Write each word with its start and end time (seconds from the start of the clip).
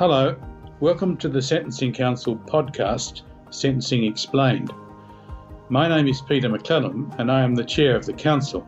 Hello, 0.00 0.34
welcome 0.80 1.14
to 1.18 1.28
the 1.28 1.42
Sentencing 1.42 1.92
Council 1.92 2.34
podcast, 2.34 3.20
Sentencing 3.50 4.04
Explained. 4.04 4.72
My 5.68 5.88
name 5.88 6.08
is 6.08 6.22
Peter 6.22 6.48
McClellan 6.48 7.12
and 7.18 7.30
I 7.30 7.42
am 7.42 7.54
the 7.54 7.66
Chair 7.66 7.96
of 7.96 8.06
the 8.06 8.14
Council. 8.14 8.66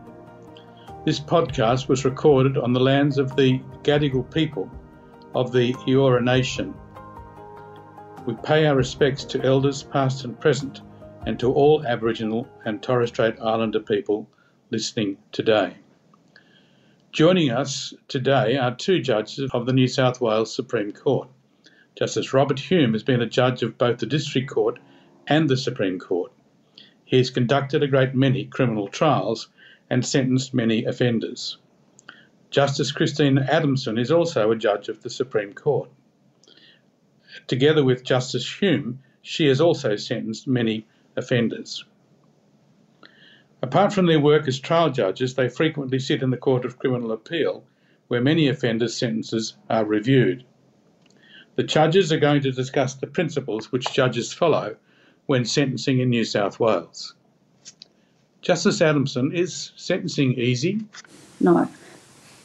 This 1.07 1.19
podcast 1.19 1.87
was 1.87 2.05
recorded 2.05 2.55
on 2.59 2.71
the 2.71 2.79
lands 2.79 3.17
of 3.17 3.35
the 3.35 3.59
Gadigal 3.81 4.31
people 4.31 4.69
of 5.33 5.51
the 5.51 5.73
Eora 5.87 6.23
Nation. 6.23 6.75
We 8.27 8.35
pay 8.35 8.67
our 8.67 8.75
respects 8.75 9.23
to 9.23 9.43
elders 9.43 9.81
past 9.81 10.25
and 10.25 10.39
present 10.39 10.81
and 11.25 11.39
to 11.39 11.51
all 11.51 11.83
Aboriginal 11.83 12.47
and 12.65 12.79
Torres 12.79 13.09
Strait 13.09 13.41
Islander 13.41 13.79
people 13.79 14.29
listening 14.69 15.17
today. 15.31 15.77
Joining 17.13 17.51
us 17.51 17.93
today 18.07 18.57
are 18.57 18.75
two 18.75 18.99
judges 18.99 19.47
of 19.53 19.67
the 19.67 19.71
New 19.71 19.87
South 19.87 20.19
Wales 20.19 20.51
Supreme 20.51 20.91
Court. 20.91 21.29
Justice 21.95 22.33
Robert 22.33 22.57
Hulme 22.57 22.93
has 22.93 23.03
been 23.03 23.21
a 23.21 23.27
judge 23.27 23.61
of 23.61 23.77
both 23.77 23.99
the 23.99 24.07
District 24.07 24.49
Court 24.49 24.79
and 25.27 25.47
the 25.47 25.55
Supreme 25.55 25.99
Court. 25.99 26.31
He 27.05 27.17
has 27.17 27.29
conducted 27.29 27.83
a 27.83 27.87
great 27.87 28.15
many 28.15 28.45
criminal 28.45 28.87
trials 28.87 29.47
and 29.91 30.03
sentenced 30.03 30.55
many 30.55 30.85
offenders. 30.85 31.59
Justice 32.49 32.91
Christine 32.91 33.37
Adamson 33.37 33.99
is 33.99 34.09
also 34.09 34.49
a 34.49 34.55
judge 34.55 34.89
of 34.89 35.03
the 35.03 35.11
Supreme 35.11 35.53
Court. 35.53 35.91
Together 37.45 37.83
with 37.83 38.03
Justice 38.03 38.49
Hulme, 38.59 38.97
she 39.21 39.45
has 39.49 39.61
also 39.61 39.97
sentenced 39.97 40.47
many 40.47 40.87
offenders. 41.15 41.85
Apart 43.63 43.93
from 43.93 44.07
their 44.07 44.19
work 44.19 44.45
as 44.49 44.59
trial 44.59 44.89
judges, 44.89 45.35
they 45.35 45.47
frequently 45.47 45.97
sit 45.97 46.21
in 46.21 46.31
the 46.31 46.37
Court 46.37 46.65
of 46.65 46.77
Criminal 46.79 47.13
Appeal, 47.13 47.63
where 48.09 48.19
many 48.19 48.49
offenders' 48.49 48.97
sentences 48.97 49.55
are 49.69 49.85
reviewed. 49.85 50.43
The 51.55 51.63
judges 51.63 52.11
are 52.11 52.19
going 52.19 52.41
to 52.41 52.51
discuss 52.51 52.95
the 52.95 53.07
principles 53.07 53.71
which 53.71 53.93
judges 53.93 54.33
follow 54.33 54.75
when 55.27 55.45
sentencing 55.45 55.99
in 56.01 56.09
New 56.09 56.25
South 56.25 56.59
Wales. 56.59 57.13
Justice 58.41 58.81
Adamson, 58.81 59.31
is 59.31 59.71
sentencing 59.77 60.33
easy? 60.33 60.81
No, 61.39 61.69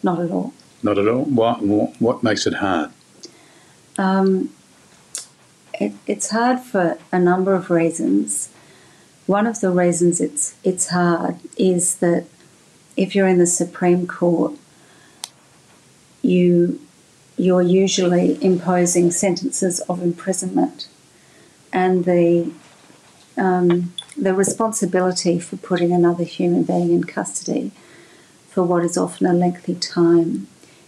not 0.05 0.21
at 0.21 0.31
all. 0.31 0.55
Not 0.85 0.99
at 0.99 1.09
all. 1.09 1.25
What, 1.25 1.57
what 2.01 2.23
makes 2.23 2.47
it 2.47 2.55
hard? 2.55 2.93
Um, 3.99 4.51
it, 5.75 5.95
it's 6.07 6.31
hard 6.31 6.61
for 6.61 6.97
a 7.11 7.19
number 7.19 7.55
of 7.55 7.71
reasons. 7.71 8.51
One 9.29 9.47
of 9.47 9.61
the 9.61 9.69
reasons 9.69 10.23
it's 10.23 10.55
it's 10.65 10.89
hard 10.89 11.37
is 11.59 11.97
that 11.97 12.25
if 12.97 13.15
you're 13.15 13.29
in 13.29 13.37
the 13.37 13.47
Supreme 13.47 14.07
Court, 14.07 14.55
you 16.23 16.81
you're 17.37 17.61
usually 17.61 18.43
imposing 18.43 19.11
sentences 19.11 19.81
of 19.81 20.03
imprisonment, 20.03 20.89
and 21.75 22.07
the 22.07 22.51
um, 23.37 23.93
the 24.17 24.33
responsibility 24.33 25.39
for 25.39 25.59
putting 25.59 25.93
another 25.93 26.25
human 26.25 26.63
being 26.63 26.91
in 26.91 27.05
custody 27.05 27.71
for 28.49 28.63
what 28.63 28.83
is 28.83 28.97
often 28.97 29.27
a 29.27 29.35
lengthy 29.35 29.75
time 29.75 30.47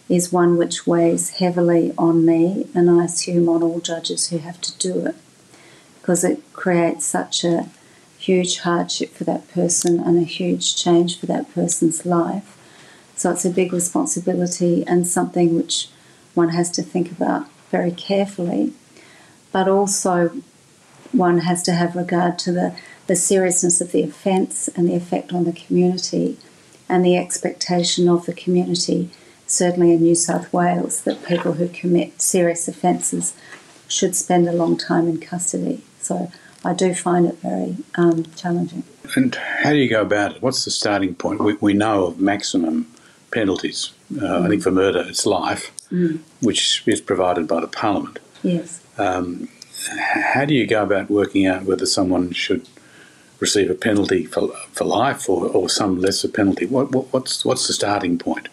is 0.08 0.32
one 0.32 0.56
which 0.56 0.86
weighs 0.86 1.28
heavily 1.40 1.92
on 1.98 2.24
me 2.24 2.66
and 2.74 2.90
I 2.90 3.04
assume 3.04 3.50
on 3.50 3.62
all 3.62 3.80
judges 3.80 4.30
who 4.30 4.38
have 4.38 4.62
to 4.62 4.78
do 4.78 5.04
it 5.04 5.16
because 6.00 6.24
it 6.24 6.40
creates 6.54 7.04
such 7.04 7.44
a 7.44 7.68
huge 8.20 8.58
hardship 8.58 9.14
for 9.14 9.24
that 9.24 9.50
person 9.50 9.98
and 9.98 10.18
a 10.18 10.24
huge 10.24 10.76
change 10.76 11.18
for 11.18 11.26
that 11.26 11.52
person's 11.54 12.04
life. 12.04 12.56
So 13.16 13.30
it's 13.30 13.46
a 13.46 13.50
big 13.50 13.72
responsibility 13.72 14.84
and 14.86 15.06
something 15.06 15.56
which 15.56 15.88
one 16.34 16.50
has 16.50 16.70
to 16.72 16.82
think 16.82 17.10
about 17.10 17.48
very 17.70 17.90
carefully. 17.90 18.72
But 19.52 19.68
also, 19.68 20.42
one 21.12 21.38
has 21.38 21.62
to 21.64 21.72
have 21.72 21.96
regard 21.96 22.38
to 22.40 22.52
the, 22.52 22.76
the 23.06 23.16
seriousness 23.16 23.80
of 23.80 23.92
the 23.92 24.02
offence 24.02 24.68
and 24.68 24.88
the 24.88 24.94
effect 24.94 25.32
on 25.32 25.44
the 25.44 25.52
community 25.52 26.36
and 26.88 27.04
the 27.04 27.16
expectation 27.16 28.08
of 28.08 28.26
the 28.26 28.34
community, 28.34 29.10
certainly 29.46 29.92
in 29.92 30.02
New 30.02 30.14
South 30.14 30.52
Wales, 30.52 31.02
that 31.02 31.24
people 31.24 31.54
who 31.54 31.68
commit 31.68 32.20
serious 32.20 32.68
offences 32.68 33.32
should 33.88 34.14
spend 34.14 34.46
a 34.46 34.52
long 34.52 34.76
time 34.76 35.08
in 35.08 35.18
custody. 35.18 35.82
So 36.00 36.30
I 36.64 36.74
do 36.74 36.94
find 36.94 37.26
it 37.26 37.38
very 37.38 37.76
um, 37.94 38.24
challenging. 38.36 38.84
And 39.16 39.34
how 39.34 39.70
do 39.70 39.76
you 39.76 39.88
go 39.88 40.02
about 40.02 40.36
it? 40.36 40.42
What's 40.42 40.64
the 40.64 40.70
starting 40.70 41.14
point? 41.14 41.40
We, 41.40 41.54
we 41.54 41.72
know 41.72 42.06
of 42.06 42.20
maximum 42.20 42.86
penalties. 43.32 43.92
Uh, 44.12 44.20
mm. 44.20 44.44
I 44.44 44.48
think 44.48 44.62
for 44.62 44.70
murder 44.70 45.04
it's 45.08 45.24
life, 45.24 45.72
mm. 45.90 46.20
which 46.40 46.86
is 46.86 47.00
provided 47.00 47.48
by 47.48 47.60
the 47.60 47.68
Parliament. 47.68 48.18
Yes. 48.42 48.82
Um, 48.98 49.48
how 49.88 50.44
do 50.44 50.54
you 50.54 50.66
go 50.66 50.82
about 50.82 51.10
working 51.10 51.46
out 51.46 51.62
whether 51.62 51.86
someone 51.86 52.32
should 52.32 52.68
receive 53.38 53.70
a 53.70 53.74
penalty 53.74 54.26
for, 54.26 54.48
for 54.72 54.84
life 54.84 55.28
or, 55.28 55.46
or 55.46 55.68
some 55.68 56.00
lesser 56.00 56.28
penalty? 56.28 56.66
What, 56.66 56.92
what, 56.92 57.12
what's 57.12 57.44
what's 57.44 57.66
the 57.66 57.72
starting 57.72 58.18
point 58.18 58.48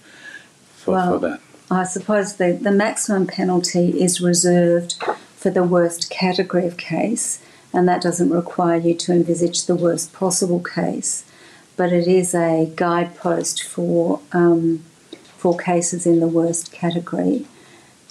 for, 0.75 0.91
well, 0.91 1.19
for 1.19 1.27
that? 1.27 1.41
I 1.69 1.83
suppose 1.83 2.37
the, 2.37 2.53
the 2.53 2.71
maximum 2.71 3.27
penalty 3.27 4.01
is 4.01 4.21
reserved 4.21 4.95
for 5.35 5.49
the 5.49 5.63
worst 5.63 6.09
category 6.09 6.65
of 6.65 6.77
case, 6.77 7.43
and 7.73 7.87
that 7.87 8.01
doesn't 8.01 8.29
require 8.29 8.77
you 8.77 8.93
to 8.95 9.13
envisage 9.13 9.65
the 9.65 9.75
worst 9.75 10.13
possible 10.13 10.61
case, 10.61 11.25
but 11.75 11.91
it 11.93 12.07
is 12.07 12.33
a 12.33 12.71
guidepost 12.75 13.63
for 13.63 14.19
um, 14.31 14.83
for 15.37 15.57
cases 15.57 16.07
in 16.07 16.19
the 16.19 16.27
worst 16.27 16.71
category 16.71 17.45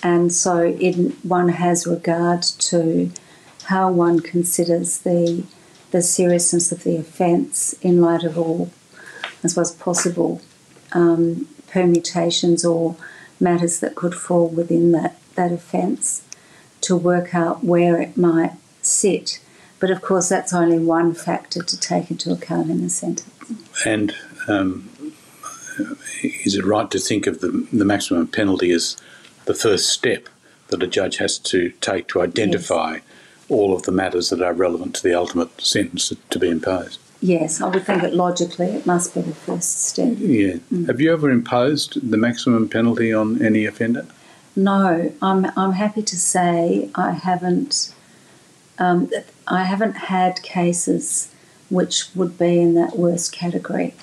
and 0.02 0.32
so 0.32 0.76
it, 0.78 0.94
one 1.24 1.48
has 1.48 1.86
regard 1.86 2.42
to 2.42 3.10
how 3.64 3.90
one 3.90 4.20
considers 4.20 4.98
the 4.98 5.44
the 5.90 6.02
seriousness 6.02 6.72
of 6.72 6.82
the 6.82 6.96
offence 6.96 7.72
in 7.80 8.00
light 8.00 8.24
of 8.24 8.36
all, 8.36 8.70
as 9.42 9.56
was 9.56 9.74
possible 9.74 10.42
um, 10.92 11.48
permutations 11.68 12.64
or 12.64 12.96
matters 13.38 13.80
that 13.80 13.94
could 13.94 14.14
fall 14.14 14.48
within 14.48 14.92
that, 14.92 15.16
that 15.36 15.52
offence 15.52 16.22
to 16.80 16.96
work 16.96 17.34
out 17.34 17.64
where 17.64 18.00
it 18.00 18.16
might 18.16 18.52
sit. 18.82 19.40
But 19.78 19.90
of 19.90 20.00
course, 20.00 20.28
that's 20.28 20.52
only 20.52 20.78
one 20.78 21.14
factor 21.14 21.62
to 21.62 21.80
take 21.80 22.10
into 22.10 22.32
account 22.32 22.70
in 22.70 22.82
the 22.82 22.90
sentence. 22.90 23.30
And 23.84 24.14
um, 24.48 24.88
is 26.22 26.54
it 26.54 26.64
right 26.64 26.90
to 26.90 26.98
think 26.98 27.26
of 27.26 27.40
the, 27.40 27.66
the 27.72 27.84
maximum 27.84 28.26
penalty 28.28 28.70
as 28.72 28.96
the 29.44 29.54
first 29.54 29.88
step 29.90 30.28
that 30.68 30.82
a 30.82 30.86
judge 30.86 31.18
has 31.18 31.38
to 31.38 31.70
take 31.80 32.08
to 32.08 32.22
identify 32.22 32.94
yes. 32.94 33.02
all 33.48 33.74
of 33.74 33.82
the 33.82 33.92
matters 33.92 34.30
that 34.30 34.42
are 34.42 34.52
relevant 34.52 34.96
to 34.96 35.02
the 35.02 35.14
ultimate 35.14 35.60
sentence 35.60 36.12
to 36.30 36.38
be 36.38 36.48
imposed. 36.48 36.98
Yes, 37.20 37.60
I 37.60 37.68
would 37.68 37.84
think 37.84 38.02
that 38.02 38.14
logically 38.14 38.66
it 38.66 38.86
must 38.86 39.14
be 39.14 39.20
the 39.20 39.34
first 39.34 39.86
step. 39.86 40.16
Yeah. 40.18 40.54
Mm. 40.72 40.86
Have 40.86 41.00
you 41.00 41.12
ever 41.12 41.30
imposed 41.30 42.10
the 42.10 42.16
maximum 42.16 42.68
penalty 42.68 43.12
on 43.12 43.42
any 43.42 43.64
offender? 43.64 44.06
No, 44.54 45.12
I'm, 45.22 45.46
I'm 45.56 45.72
happy 45.72 46.02
to 46.02 46.16
say 46.16 46.90
I 46.94 47.12
haven't. 47.12 47.94
Um, 48.78 49.10
I 49.46 49.64
haven't 49.64 49.96
had 49.96 50.42
cases 50.42 51.32
which 51.68 52.14
would 52.14 52.38
be 52.38 52.60
in 52.60 52.74
that 52.74 52.96
worst 52.96 53.32
category. 53.32 53.94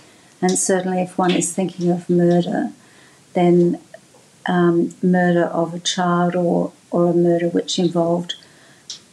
And 0.41 0.57
certainly, 0.57 1.01
if 1.01 1.17
one 1.17 1.31
is 1.31 1.53
thinking 1.53 1.89
of 1.89 2.09
murder, 2.09 2.71
then 3.33 3.79
um, 4.45 4.93
murder 5.01 5.45
of 5.45 5.73
a 5.73 5.79
child 5.79 6.35
or, 6.35 6.73
or 6.91 7.07
a 7.07 7.13
murder 7.13 7.47
which 7.47 7.79
involved 7.79 8.35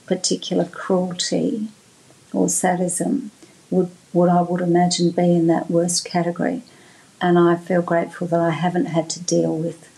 particular 0.06 0.64
cruelty 0.64 1.68
or 2.32 2.48
sadism 2.48 3.30
would 3.70 3.90
what 4.12 4.28
I 4.28 4.42
would 4.42 4.60
imagine 4.60 5.10
be 5.10 5.36
in 5.36 5.46
that 5.46 5.70
worst 5.70 6.04
category. 6.04 6.62
And 7.20 7.38
I 7.38 7.54
feel 7.54 7.82
grateful 7.82 8.26
that 8.28 8.40
I 8.40 8.50
haven't 8.50 8.86
had 8.86 9.08
to 9.10 9.20
deal 9.20 9.56
with 9.56 9.88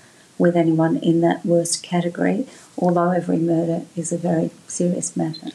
with 0.43 0.57
anyone 0.57 0.97
in 0.97 1.21
that 1.21 1.47
worst 1.47 1.85
category, 1.85 2.45
although 2.77 3.11
every 3.11 3.39
murder 3.39 3.87
is 3.95 4.11
a 4.11 4.19
very 4.19 4.51
serious 4.67 5.17
matter. 5.17 5.51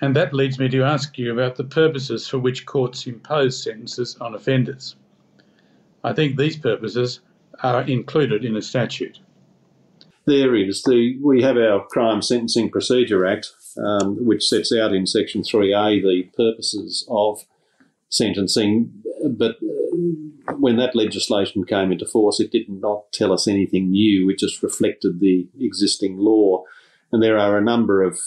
And 0.00 0.14
that 0.14 0.32
leads 0.32 0.56
me 0.56 0.68
to 0.68 0.84
ask 0.84 1.18
you 1.18 1.32
about 1.32 1.56
the 1.56 1.64
purposes 1.64 2.28
for 2.28 2.38
which 2.38 2.64
courts 2.64 3.08
impose 3.08 3.60
sentences 3.60 4.16
on 4.20 4.34
offenders. 4.34 4.94
I 6.04 6.12
think 6.12 6.36
these 6.36 6.56
purposes 6.56 7.20
are 7.64 7.82
included 7.82 8.44
in 8.44 8.56
a 8.56 8.62
statute? 8.62 9.18
There 10.26 10.54
is. 10.54 10.82
The, 10.82 11.18
we 11.20 11.42
have 11.42 11.56
our 11.56 11.84
Crime 11.86 12.22
Sentencing 12.22 12.70
Procedure 12.70 13.26
Act, 13.26 13.50
um, 13.84 14.24
which 14.24 14.44
sets 14.44 14.72
out 14.72 14.94
in 14.94 15.06
Section 15.06 15.42
3A 15.42 16.02
the 16.02 16.22
purposes 16.36 17.04
of 17.10 17.44
sentencing. 18.10 18.92
But 19.28 19.56
when 20.64 20.76
that 20.76 20.96
legislation 20.96 21.62
came 21.66 21.92
into 21.92 22.06
force, 22.06 22.40
it 22.40 22.50
did 22.50 22.70
not 22.70 23.12
tell 23.12 23.34
us 23.34 23.46
anything 23.46 23.90
new. 23.90 24.30
It 24.30 24.38
just 24.38 24.62
reflected 24.62 25.20
the 25.20 25.46
existing 25.60 26.16
law. 26.16 26.64
And 27.12 27.22
there 27.22 27.36
are 27.36 27.58
a 27.58 27.62
number 27.62 28.02
of 28.02 28.18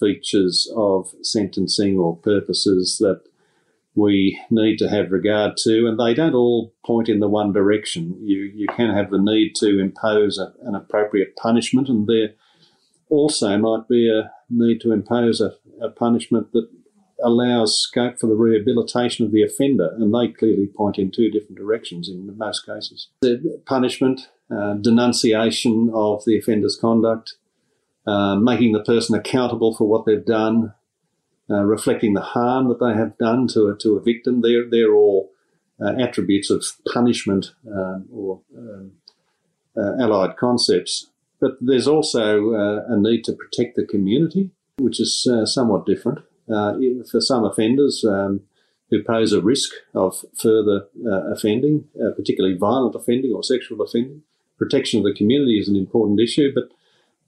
features 0.00 0.66
of 0.74 1.14
sentencing 1.20 1.98
or 1.98 2.16
purposes 2.16 2.96
that 3.00 3.20
we 3.94 4.40
need 4.48 4.78
to 4.78 4.88
have 4.88 5.12
regard 5.12 5.58
to, 5.58 5.86
and 5.86 6.00
they 6.00 6.14
don't 6.14 6.32
all 6.32 6.72
point 6.86 7.10
in 7.10 7.20
the 7.20 7.28
one 7.28 7.52
direction. 7.52 8.16
You 8.18 8.50
you 8.54 8.66
can 8.66 8.88
have 8.96 9.10
the 9.10 9.20
need 9.20 9.52
to 9.56 9.78
impose 9.78 10.38
a, 10.38 10.54
an 10.66 10.74
appropriate 10.74 11.36
punishment, 11.36 11.90
and 11.90 12.06
there 12.06 12.30
also 13.10 13.58
might 13.58 13.86
be 13.88 14.08
a 14.08 14.32
need 14.48 14.80
to 14.80 14.92
impose 14.92 15.42
a, 15.42 15.52
a 15.82 15.90
punishment 15.90 16.50
that 16.52 16.66
allows 17.24 17.80
scope 17.80 18.20
for 18.20 18.26
the 18.26 18.34
rehabilitation 18.34 19.24
of 19.24 19.32
the 19.32 19.42
offender, 19.42 19.90
and 19.96 20.14
they 20.14 20.28
clearly 20.28 20.66
point 20.66 20.98
in 20.98 21.10
two 21.10 21.30
different 21.30 21.56
directions 21.56 22.08
in 22.08 22.36
most 22.36 22.64
cases. 22.66 23.08
The 23.22 23.62
punishment, 23.66 24.28
uh, 24.54 24.74
denunciation 24.74 25.90
of 25.92 26.24
the 26.24 26.38
offender's 26.38 26.76
conduct, 26.76 27.34
uh, 28.06 28.36
making 28.36 28.72
the 28.72 28.82
person 28.82 29.16
accountable 29.16 29.74
for 29.74 29.88
what 29.88 30.04
they've 30.04 30.24
done, 30.24 30.74
uh, 31.50 31.62
reflecting 31.62 32.14
the 32.14 32.20
harm 32.20 32.68
that 32.68 32.80
they 32.80 32.94
have 32.94 33.16
done 33.18 33.48
to 33.48 33.68
a, 33.68 33.76
to 33.78 33.96
a 33.96 34.02
victim. 34.02 34.42
They're, 34.42 34.68
they're 34.68 34.94
all 34.94 35.30
uh, 35.82 35.94
attributes 35.98 36.50
of 36.50 36.64
punishment 36.92 37.52
um, 37.66 38.06
or 38.12 38.40
um, 38.56 38.92
uh, 39.76 40.02
allied 40.02 40.36
concepts. 40.36 41.10
But 41.40 41.52
there's 41.60 41.88
also 41.88 42.52
uh, 42.54 42.84
a 42.88 42.96
need 42.98 43.24
to 43.24 43.32
protect 43.32 43.76
the 43.76 43.84
community, 43.84 44.50
which 44.78 45.00
is 45.00 45.26
somewhat 45.46 45.84
different. 45.84 46.20
For 46.46 47.20
some 47.20 47.44
offenders, 47.44 48.04
um, 48.04 48.40
who 48.90 49.02
pose 49.02 49.32
a 49.32 49.40
risk 49.40 49.70
of 49.94 50.24
further 50.40 50.86
uh, 51.06 51.32
offending, 51.32 51.84
uh, 52.00 52.10
particularly 52.16 52.56
violent 52.56 52.94
offending 52.94 53.32
or 53.32 53.42
sexual 53.42 53.80
offending. 53.82 54.22
Protection 54.58 55.00
of 55.00 55.04
the 55.04 55.14
community 55.14 55.58
is 55.58 55.68
an 55.68 55.76
important 55.76 56.20
issue, 56.20 56.52
but 56.54 56.70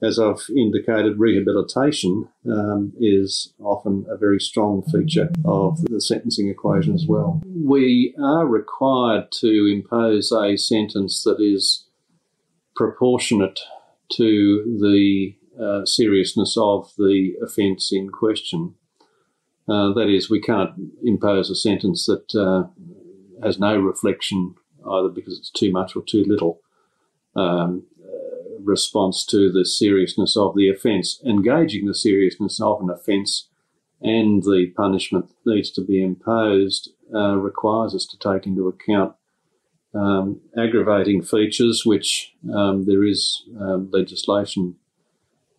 as 0.03 0.19
I've 0.19 0.45
indicated, 0.55 1.19
rehabilitation 1.19 2.29
um, 2.47 2.93
is 3.01 3.55
often 3.59 4.05
a 4.09 4.17
very 4.17 4.39
strong 4.39 4.83
feature 4.83 5.31
of 5.45 5.83
the 5.85 6.01
sentencing 6.01 6.49
equation 6.49 6.95
as 6.95 7.07
well. 7.09 7.41
We 7.47 8.15
are 8.23 8.47
required 8.47 9.33
to 9.41 9.67
impose 9.67 10.31
a 10.33 10.57
sentence 10.57 11.23
that 11.25 11.41
is 11.41 11.87
proportionate 12.75 13.59
to 14.13 14.79
the 14.81 15.35
uh, 15.59 15.87
seriousness 15.87 16.57
of 16.59 16.93
the 16.99 17.35
offence 17.43 17.91
in 17.91 18.11
question. 18.11 18.75
Uh, 19.69 19.93
that 19.93 20.09
is, 20.09 20.31
we 20.31 20.41
can't 20.41 20.71
impose 21.03 21.51
a 21.51 21.57
sentence 21.57 22.07
that 22.07 22.35
uh, 22.35 22.69
has 23.43 23.59
no 23.59 23.77
reflection 23.77 24.55
either 24.89 25.09
because 25.09 25.39
it's 25.39 25.51
too 25.51 25.73
much 25.73 25.97
or 25.97 26.03
too 26.03 26.25
little. 26.27 26.61
Um, 27.35 27.85
response 28.67 29.25
to 29.27 29.51
the 29.51 29.65
seriousness 29.65 30.37
of 30.37 30.55
the 30.55 30.69
offence. 30.69 31.21
Engaging 31.25 31.87
the 31.87 31.95
seriousness 31.95 32.61
of 32.61 32.81
an 32.81 32.91
offence 32.91 33.49
and 34.01 34.43
the 34.43 34.73
punishment 34.77 35.29
that 35.29 35.55
needs 35.55 35.71
to 35.71 35.83
be 35.83 36.03
imposed 36.03 36.91
uh, 37.15 37.37
requires 37.37 37.95
us 37.95 38.07
to 38.07 38.19
take 38.19 38.47
into 38.47 38.69
account 38.69 39.15
um, 39.95 40.41
aggravating 40.59 41.23
features, 41.23 41.83
which 41.87 42.35
um, 42.55 42.85
there 42.85 43.05
is 43.05 43.45
um, 43.59 43.89
legislation 43.91 44.77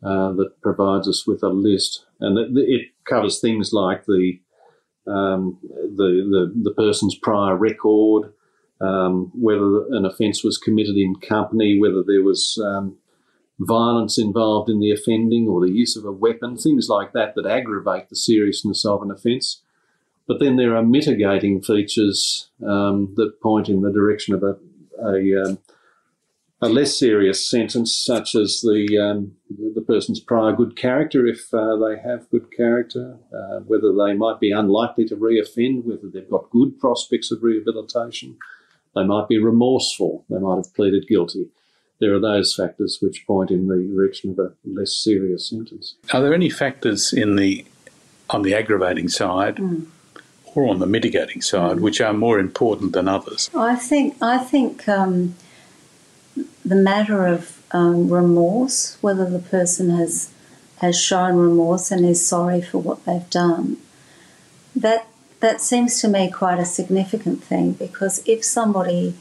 uh, 0.04 0.32
that 0.34 0.62
provides 0.62 1.08
us 1.08 1.26
with 1.26 1.42
a 1.42 1.50
list, 1.50 2.06
and 2.20 2.38
it, 2.38 2.50
it 2.54 2.88
covers 3.08 3.40
things 3.40 3.72
like 3.74 4.06
the, 4.06 4.40
um, 5.08 5.58
the 5.62 6.52
the, 6.54 6.54
the 6.64 6.74
person's 6.74 7.16
prior 7.16 7.56
record, 7.56 8.34
um, 8.82 9.32
whether 9.34 9.88
an 9.88 10.06
offence 10.06 10.44
was 10.44 10.58
committed 10.58 10.96
in 10.96 11.16
company, 11.16 11.80
whether 11.80 12.04
there 12.04 12.24
was 12.24 12.62
um, 12.64 12.98
violence 13.60 14.18
involved 14.18 14.70
in 14.70 14.80
the 14.80 14.92
offending 14.92 15.48
or 15.48 15.62
the 15.62 15.72
use 15.72 15.96
of 15.96 16.06
a 16.06 16.12
weapon, 16.12 16.58
things 16.58 16.90
like 16.90 17.14
that 17.14 17.34
that 17.36 17.46
aggravate 17.46 18.10
the 18.10 18.16
seriousness 18.16 18.86
of 18.86 19.02
an 19.02 19.12
offence. 19.12 19.62
But 20.28 20.40
then 20.40 20.58
there 20.58 20.76
are 20.76 20.84
mitigating 20.84 21.62
features 21.62 22.50
um, 22.66 23.14
that 23.16 23.42
point 23.42 23.70
in 23.70 23.82
the 23.82 23.92
direction 23.92 24.36
of 24.36 24.44
a, 24.44 24.58
a, 25.02 25.42
um, 25.42 25.58
a 26.62 26.70
less 26.70 26.98
serious 26.98 27.48
sentence, 27.50 27.96
such 27.96 28.34
as 28.34 28.62
the 28.62 28.98
um, 28.98 29.34
the 29.76 29.82
person's 29.82 30.20
prior 30.20 30.54
good 30.54 30.76
character, 30.76 31.28
if 31.28 31.54
uh, 31.54 31.76
they 31.76 32.00
have 32.00 32.30
good 32.30 32.52
character, 32.56 33.18
uh, 33.34 33.60
whether 33.60 33.94
they 33.94 34.14
might 34.14 34.40
be 34.40 34.52
unlikely 34.52 35.06
to 35.06 35.16
reoffend, 35.16 35.84
whether 35.84 36.08
they've 36.12 36.30
got 36.30 36.50
good 36.50 36.80
prospects 36.80 37.32
of 37.32 37.44
rehabilitation, 37.44 38.38
they 38.96 39.04
might 39.04 39.28
be 39.28 39.38
remorseful. 39.38 40.26
They 40.30 40.40
might 40.40 40.56
have 40.58 40.74
pleaded 40.74 41.08
guilty. 41.08 41.50
There 42.00 42.14
are 42.14 42.20
those 42.20 42.56
factors 42.56 43.00
which 43.02 43.26
point 43.26 43.52
in 43.52 43.68
the 43.68 43.78
direction 43.96 44.32
of 44.32 44.40
a 44.40 44.54
less 44.66 44.96
serious 44.96 45.50
sentence. 45.50 45.96
Are 46.14 46.22
there 46.22 46.34
any 46.34 46.50
factors 46.50 47.14
in 47.14 47.36
the 47.36 47.66
on 48.30 48.42
the 48.42 48.54
aggravating 48.54 49.08
side 49.08 49.58
mm. 49.58 49.86
or 50.54 50.68
on 50.68 50.80
the 50.80 50.86
mitigating 50.86 51.42
side 51.42 51.78
mm. 51.78 51.82
which 51.82 52.02
are 52.02 52.14
more 52.14 52.40
important 52.40 52.94
than 52.94 53.08
others? 53.08 53.50
I 53.56 53.76
think 53.76 54.16
I 54.22 54.40
think 54.40 54.88
um, 54.88 55.36
the 56.68 56.76
matter 56.76 57.26
of 57.26 57.64
um, 57.72 58.10
remorse, 58.10 58.98
whether 59.02 59.30
the 59.30 59.40
person 59.40 59.90
has 59.90 60.32
has 60.78 61.00
shown 61.00 61.36
remorse 61.38 61.90
and 61.90 62.06
is 62.06 62.24
sorry 62.24 62.62
for 62.62 62.78
what 62.78 63.04
they've 63.06 63.30
done, 63.30 63.78
that 64.76 65.08
that 65.40 65.62
seems 65.62 66.02
to 66.02 66.08
me 66.08 66.30
quite 66.30 66.60
a 66.60 66.66
significant 66.66 67.44
thing 67.44 67.74
because 67.74 68.22
if 68.26 68.44
somebody 68.44 69.14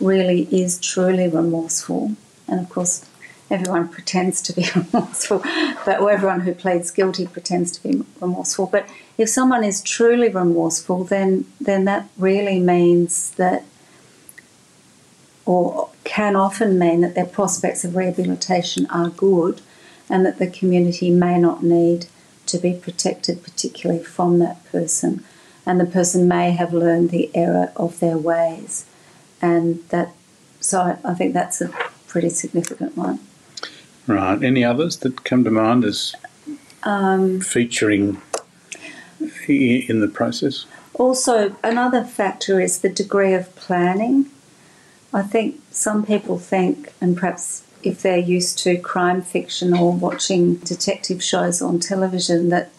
really 0.00 0.42
is 0.50 0.78
truly 0.78 1.28
remorseful, 1.28 2.12
and 2.46 2.60
of 2.60 2.68
course 2.68 3.06
everyone 3.50 3.88
pretends 3.96 4.40
to 4.42 4.52
be 4.52 4.66
remorseful, 4.76 5.40
but 5.84 6.00
everyone 6.00 6.40
who 6.40 6.54
pleads 6.54 6.90
guilty 6.90 7.26
pretends 7.26 7.72
to 7.72 7.88
be 7.88 8.04
remorseful. 8.20 8.66
But 8.66 8.88
if 9.18 9.28
someone 9.28 9.64
is 9.64 9.82
truly 9.82 10.28
remorseful, 10.28 11.04
then 11.04 11.46
then 11.60 11.84
that 11.86 12.08
really 12.18 12.60
means 12.60 13.30
that, 13.32 13.64
or 15.46 15.90
can 16.04 16.36
often 16.36 16.78
mean 16.78 17.00
that 17.02 17.14
their 17.14 17.26
prospects 17.26 17.84
of 17.84 17.96
rehabilitation 17.96 18.86
are 18.86 19.10
good, 19.10 19.60
and 20.08 20.24
that 20.24 20.38
the 20.38 20.46
community 20.46 21.10
may 21.10 21.38
not 21.38 21.62
need 21.62 22.06
to 22.46 22.58
be 22.58 22.74
protected, 22.74 23.42
particularly 23.42 24.02
from 24.02 24.38
that 24.38 24.64
person 24.70 25.24
and 25.66 25.80
the 25.80 25.86
person 25.86 26.28
may 26.28 26.50
have 26.52 26.72
learned 26.72 27.10
the 27.10 27.30
error 27.34 27.72
of 27.76 28.00
their 28.00 28.18
ways. 28.18 28.86
And 29.40 29.86
that, 29.88 30.12
so 30.60 30.80
I, 30.80 30.98
I 31.04 31.14
think 31.14 31.32
that's 31.32 31.60
a 31.60 31.68
pretty 32.06 32.30
significant 32.30 32.96
one. 32.96 33.20
Right. 34.06 34.42
Any 34.42 34.64
others 34.64 34.98
that 34.98 35.24
come 35.24 35.44
to 35.44 35.50
mind 35.50 35.84
as 35.84 36.14
um, 36.82 37.40
featuring 37.40 38.20
in 39.48 40.00
the 40.00 40.08
process? 40.08 40.66
Also, 40.94 41.56
another 41.64 42.04
factor 42.04 42.60
is 42.60 42.80
the 42.80 42.90
degree 42.90 43.32
of 43.32 43.54
planning. 43.56 44.30
I 45.14 45.22
think 45.22 45.60
some 45.70 46.04
people 46.04 46.38
think, 46.38 46.92
and 47.00 47.16
perhaps 47.16 47.62
if 47.82 48.02
they're 48.02 48.18
used 48.18 48.58
to 48.58 48.76
crime 48.78 49.22
fiction 49.22 49.72
or 49.72 49.92
watching 49.92 50.56
detective 50.56 51.22
shows 51.22 51.62
on 51.62 51.78
television, 51.78 52.48
that 52.48 52.70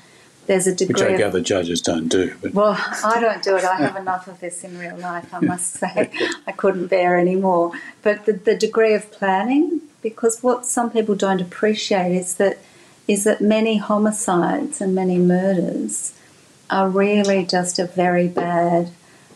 there's 0.46 0.68
a 0.68 0.76
degree. 0.76 1.02
Which 1.02 1.14
I 1.14 1.18
gather 1.18 1.42
judges 1.42 1.82
don't 1.82 2.08
do. 2.08 2.36
But. 2.42 2.54
Well, 2.54 2.78
I 3.04 3.20
don't 3.20 3.42
do 3.42 3.56
it. 3.56 3.64
I 3.64 3.78
have 3.78 3.96
enough 3.96 4.28
of 4.28 4.40
this 4.40 4.64
in 4.64 4.78
real 4.78 4.98
life, 4.98 5.34
I 5.34 5.40
must 5.40 5.74
say. 5.74 6.12
I 6.46 6.52
couldn't 6.52 6.88
bear 6.88 7.18
any 7.18 7.36
more. 7.36 7.72
But 8.04 8.26
the, 8.26 8.34
the 8.34 8.56
degree 8.56 8.94
of 8.94 9.12
planning, 9.12 9.82
because 10.02 10.44
what 10.44 10.66
some 10.66 10.92
people 10.92 11.16
don't 11.16 11.42
appreciate 11.42 12.16
is 12.16 12.36
that 12.36 12.60
is 13.08 13.24
that 13.24 13.40
many 13.40 13.78
homicides 13.78 14.82
and 14.82 14.96
many 14.96 15.18
murders 15.18 16.14
are 16.72 16.90
really 16.90 17.46
just 17.46 17.78
a 17.78 17.86
very 17.86 18.28
bad 18.28 18.92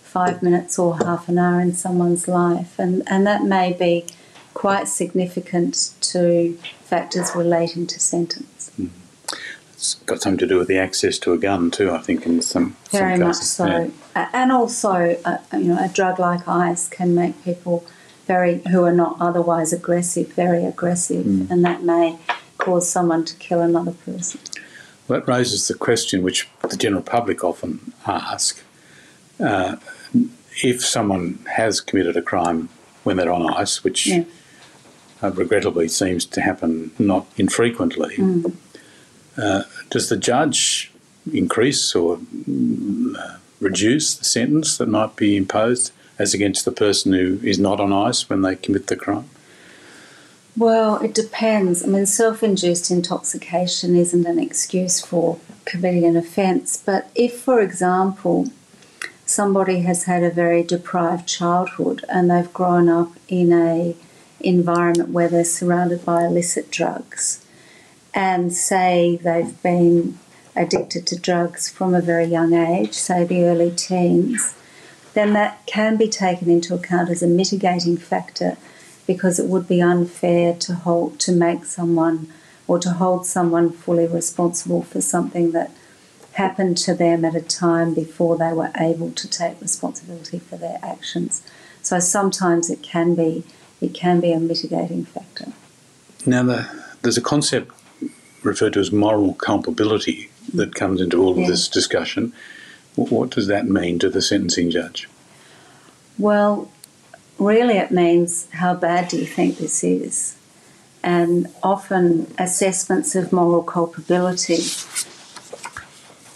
five 0.09 0.41
minutes 0.41 0.77
or 0.79 0.97
half 0.97 1.29
an 1.29 1.37
hour 1.37 1.59
in 1.61 1.73
someone's 1.73 2.27
life, 2.27 2.77
and 2.79 3.03
and 3.07 3.25
that 3.27 3.43
may 3.43 3.73
be 3.73 4.05
quite 4.53 4.87
significant 4.87 5.91
to 6.01 6.57
factors 6.83 7.35
relating 7.35 7.87
to 7.87 7.99
sentence. 7.99 8.71
Mm 8.79 8.89
it's 9.79 9.93
got 10.05 10.21
something 10.21 10.37
to 10.37 10.45
do 10.45 10.57
with 10.57 10.67
the 10.67 10.77
access 10.77 11.17
to 11.17 11.31
a 11.31 11.37
gun 11.37 11.71
too. 11.71 11.89
I 11.89 11.99
think 11.99 12.25
in 12.25 12.41
some 12.41 12.75
very 12.91 13.15
some 13.15 13.27
much 13.27 13.37
so, 13.37 13.91
yeah. 14.13 14.29
and 14.33 14.51
also 14.51 15.17
uh, 15.23 15.37
you 15.53 15.69
know 15.69 15.77
a 15.81 15.87
drug 15.87 16.19
like 16.19 16.45
ice 16.49 16.89
can 16.89 17.15
make 17.15 17.41
people 17.45 17.85
very 18.27 18.59
who 18.71 18.83
are 18.83 18.91
not 18.91 19.15
otherwise 19.21 19.71
aggressive 19.71 20.33
very 20.33 20.65
aggressive, 20.65 21.25
mm. 21.25 21.49
and 21.49 21.63
that 21.63 21.81
may 21.81 22.19
cause 22.57 22.89
someone 22.89 23.23
to 23.23 23.35
kill 23.37 23.61
another 23.61 23.93
person. 23.93 24.41
Well, 25.07 25.21
that 25.21 25.31
raises 25.31 25.69
the 25.69 25.75
question 25.75 26.23
which 26.23 26.49
the 26.67 26.75
general 26.75 27.01
public 27.01 27.41
often 27.41 27.93
ask: 28.05 28.61
uh, 29.39 29.77
if 30.63 30.85
someone 30.85 31.39
has 31.55 31.81
committed 31.81 32.17
a 32.17 32.21
crime 32.21 32.69
when 33.03 33.17
they're 33.17 33.31
on 33.31 33.53
ice, 33.53 33.83
which 33.83 34.07
yeah. 34.07 34.23
uh, 35.21 35.31
regrettably 35.31 35.87
seems 35.87 36.25
to 36.25 36.41
happen 36.41 36.91
not 36.99 37.25
infrequently. 37.37 38.15
Mm 38.17 38.53
uh, 39.39 39.63
does 39.89 40.09
the 40.09 40.17
judge 40.17 40.91
increase 41.31 41.95
or 41.95 42.15
uh, 42.15 43.37
reduce 43.59 44.15
the 44.15 44.25
sentence 44.25 44.77
that 44.77 44.87
might 44.87 45.15
be 45.15 45.37
imposed 45.37 45.91
as 46.17 46.33
against 46.33 46.65
the 46.65 46.71
person 46.71 47.13
who 47.13 47.39
is 47.43 47.59
not 47.59 47.79
on 47.79 47.93
ice 47.93 48.29
when 48.29 48.41
they 48.41 48.55
commit 48.55 48.87
the 48.87 48.95
crime? 48.95 49.29
Well, 50.57 50.97
it 50.97 51.13
depends. 51.13 51.83
I 51.83 51.87
mean, 51.87 52.05
self 52.05 52.43
induced 52.43 52.91
intoxication 52.91 53.95
isn't 53.95 54.25
an 54.25 54.39
excuse 54.39 54.99
for 54.99 55.39
committing 55.63 56.03
an 56.03 56.17
offence, 56.17 56.75
but 56.75 57.09
if, 57.15 57.39
for 57.39 57.61
example, 57.61 58.51
somebody 59.29 59.81
has 59.81 60.05
had 60.05 60.23
a 60.23 60.31
very 60.31 60.63
deprived 60.63 61.27
childhood 61.27 62.03
and 62.09 62.31
they've 62.31 62.51
grown 62.51 62.89
up 62.89 63.11
in 63.27 63.53
a 63.53 63.95
environment 64.39 65.09
where 65.09 65.27
they're 65.27 65.43
surrounded 65.43 66.03
by 66.03 66.23
illicit 66.23 66.71
drugs 66.71 67.45
and 68.11 68.51
say 68.51 69.19
they've 69.23 69.61
been 69.61 70.17
addicted 70.55 71.05
to 71.05 71.19
drugs 71.19 71.69
from 71.69 71.93
a 71.93 72.01
very 72.01 72.25
young 72.25 72.53
age, 72.53 72.93
say 72.93 73.23
the 73.23 73.43
early 73.43 73.69
teens, 73.69 74.55
then 75.13 75.33
that 75.33 75.63
can 75.67 75.95
be 75.95 76.07
taken 76.07 76.49
into 76.49 76.73
account 76.73 77.09
as 77.09 77.21
a 77.21 77.27
mitigating 77.27 77.97
factor 77.97 78.57
because 79.05 79.37
it 79.37 79.47
would 79.47 79.67
be 79.67 79.81
unfair 79.81 80.55
to 80.55 80.73
hold 80.73 81.19
to 81.19 81.31
make 81.31 81.65
someone 81.65 82.33
or 82.67 82.79
to 82.79 82.91
hold 82.91 83.27
someone 83.27 83.69
fully 83.69 84.07
responsible 84.07 84.81
for 84.81 85.01
something 85.01 85.51
that 85.51 85.69
happened 86.39 86.77
to 86.77 86.93
them 86.93 87.25
at 87.25 87.35
a 87.35 87.41
time 87.41 87.93
before 87.93 88.37
they 88.37 88.53
were 88.53 88.71
able 88.79 89.11
to 89.11 89.27
take 89.27 89.59
responsibility 89.61 90.39
for 90.39 90.55
their 90.57 90.79
actions. 90.81 91.43
So 91.81 91.99
sometimes 91.99 92.69
it 92.69 92.81
can 92.81 93.13
be 93.13 93.43
it 93.81 93.93
can 93.93 94.19
be 94.19 94.31
a 94.33 94.39
mitigating 94.39 95.03
factor. 95.05 95.47
Now, 96.25 96.43
the, 96.43 96.59
there's 97.01 97.17
a 97.17 97.21
concept 97.33 97.71
referred 98.43 98.73
to 98.73 98.79
as 98.79 98.91
moral 98.91 99.33
culpability 99.35 100.29
that 100.53 100.75
comes 100.75 100.99
into 101.01 101.21
all 101.21 101.31
of 101.31 101.37
Yeah. 101.37 101.47
this 101.47 101.69
discussion. 101.69 102.33
What, 102.95 103.09
what 103.11 103.29
does 103.29 103.47
that 103.47 103.65
mean 103.79 103.99
to 103.99 104.09
the 104.09 104.21
sentencing 104.21 104.69
judge? 104.71 105.07
Well, 106.17 106.69
really, 107.37 107.77
it 107.85 107.91
means 107.91 108.47
how 108.61 108.73
bad 108.73 109.07
do 109.11 109.17
you 109.17 109.25
think 109.37 109.57
this 109.57 109.83
is? 109.83 110.35
And 111.01 111.47
often 111.63 112.33
assessments 112.37 113.15
of 113.15 113.31
moral 113.31 113.63
culpability 113.63 114.59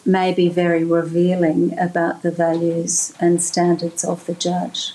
may 0.05 0.33
be 0.33 0.49
very 0.49 0.83
revealing 0.83 1.77
about 1.79 2.21
the 2.21 2.31
values 2.31 3.13
and 3.19 3.41
standards 3.41 4.03
of 4.03 4.25
the 4.25 4.33
judge. 4.33 4.93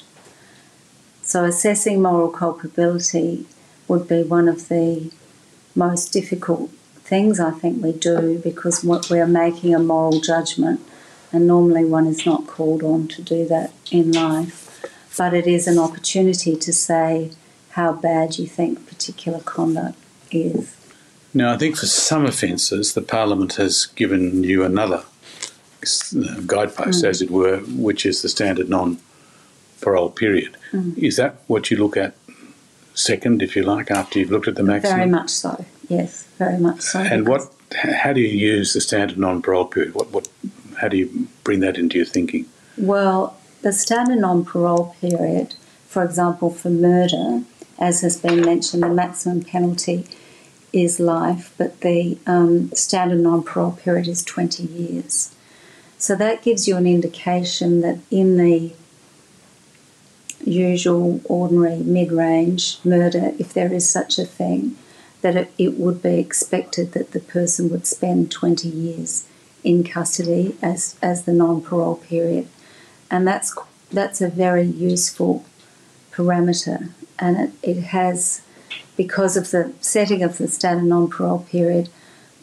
So, 1.22 1.44
assessing 1.44 2.02
moral 2.02 2.30
culpability 2.30 3.46
would 3.86 4.08
be 4.08 4.22
one 4.22 4.48
of 4.48 4.68
the 4.68 5.10
most 5.74 6.12
difficult 6.12 6.70
things 6.96 7.40
I 7.40 7.50
think 7.50 7.82
we 7.82 7.92
do 7.92 8.38
because 8.38 8.84
we're 8.84 9.26
making 9.26 9.74
a 9.74 9.78
moral 9.78 10.20
judgment, 10.20 10.80
and 11.32 11.46
normally 11.46 11.84
one 11.84 12.06
is 12.06 12.26
not 12.26 12.46
called 12.46 12.82
on 12.82 13.08
to 13.08 13.22
do 13.22 13.46
that 13.48 13.72
in 13.90 14.12
life. 14.12 14.64
But 15.16 15.34
it 15.34 15.46
is 15.46 15.66
an 15.66 15.78
opportunity 15.78 16.54
to 16.56 16.72
say 16.72 17.32
how 17.70 17.92
bad 17.92 18.38
you 18.38 18.46
think 18.46 18.86
particular 18.86 19.40
conduct 19.40 19.98
is. 20.30 20.76
Now, 21.34 21.52
I 21.52 21.58
think 21.58 21.76
for 21.76 21.86
some 21.86 22.24
offences, 22.24 22.94
the 22.94 23.02
Parliament 23.02 23.54
has 23.54 23.86
given 23.86 24.42
you 24.44 24.64
another 24.64 25.04
guidepost, 26.46 27.04
mm. 27.04 27.08
as 27.08 27.22
it 27.22 27.30
were, 27.30 27.58
which 27.58 28.06
is 28.06 28.22
the 28.22 28.28
standard 28.28 28.68
non 28.68 28.98
parole 29.80 30.10
period. 30.10 30.56
Mm. 30.72 30.96
Is 30.98 31.16
that 31.16 31.36
what 31.46 31.70
you 31.70 31.76
look 31.76 31.96
at 31.96 32.14
second, 32.94 33.42
if 33.42 33.54
you 33.54 33.62
like, 33.62 33.90
after 33.90 34.18
you've 34.18 34.30
looked 34.30 34.48
at 34.48 34.56
the 34.56 34.62
maximum? 34.62 34.96
Very 34.96 35.10
much 35.10 35.30
so, 35.30 35.64
yes, 35.88 36.24
very 36.38 36.58
much 36.58 36.80
so. 36.80 37.00
And 37.00 37.28
what? 37.28 37.52
How 37.74 38.14
do 38.14 38.20
you 38.20 38.28
use 38.28 38.72
the 38.72 38.80
standard 38.80 39.18
non-parole 39.18 39.66
period? 39.66 39.94
What? 39.94 40.10
What? 40.10 40.28
How 40.80 40.88
do 40.88 40.96
you 40.96 41.28
bring 41.44 41.60
that 41.60 41.76
into 41.76 41.96
your 41.96 42.06
thinking? 42.06 42.46
Well, 42.76 43.36
the 43.62 43.72
standard 43.72 44.18
non 44.18 44.44
parole 44.44 44.96
period, 45.00 45.54
for 45.86 46.02
example, 46.02 46.50
for 46.50 46.70
murder, 46.70 47.42
as 47.78 48.00
has 48.00 48.16
been 48.16 48.40
mentioned, 48.40 48.82
the 48.82 48.88
maximum 48.88 49.42
penalty 49.42 50.06
is 50.72 51.00
life, 51.00 51.54
but 51.56 51.80
the 51.80 52.18
um, 52.26 52.70
standard 52.72 53.20
non 53.20 53.42
parole 53.42 53.72
period 53.72 54.08
is 54.08 54.22
20 54.22 54.62
years. 54.62 55.34
So 55.98 56.14
that 56.16 56.42
gives 56.42 56.68
you 56.68 56.76
an 56.76 56.86
indication 56.86 57.80
that 57.80 57.98
in 58.10 58.36
the 58.36 58.72
usual, 60.44 61.20
ordinary, 61.24 61.78
mid 61.78 62.12
range 62.12 62.78
murder, 62.84 63.32
if 63.38 63.52
there 63.52 63.72
is 63.72 63.88
such 63.88 64.18
a 64.18 64.24
thing, 64.24 64.76
that 65.22 65.36
it, 65.36 65.52
it 65.58 65.74
would 65.78 66.02
be 66.02 66.18
expected 66.18 66.92
that 66.92 67.10
the 67.10 67.20
person 67.20 67.68
would 67.70 67.86
spend 67.86 68.30
20 68.30 68.68
years 68.68 69.26
in 69.64 69.82
custody 69.84 70.56
as, 70.62 70.96
as 71.02 71.24
the 71.24 71.32
non 71.32 71.60
parole 71.60 71.96
period. 71.96 72.48
And 73.10 73.26
that's, 73.26 73.56
that's 73.90 74.20
a 74.20 74.28
very 74.28 74.64
useful 74.64 75.44
parameter. 76.12 76.90
And 77.18 77.36
it, 77.36 77.50
it 77.62 77.82
has, 77.84 78.42
because 78.98 79.36
of 79.36 79.50
the 79.52 79.72
setting 79.80 80.22
of 80.22 80.36
the 80.36 80.48
standard 80.48 80.84
non 80.84 81.08
parole 81.08 81.46
period, 81.50 81.88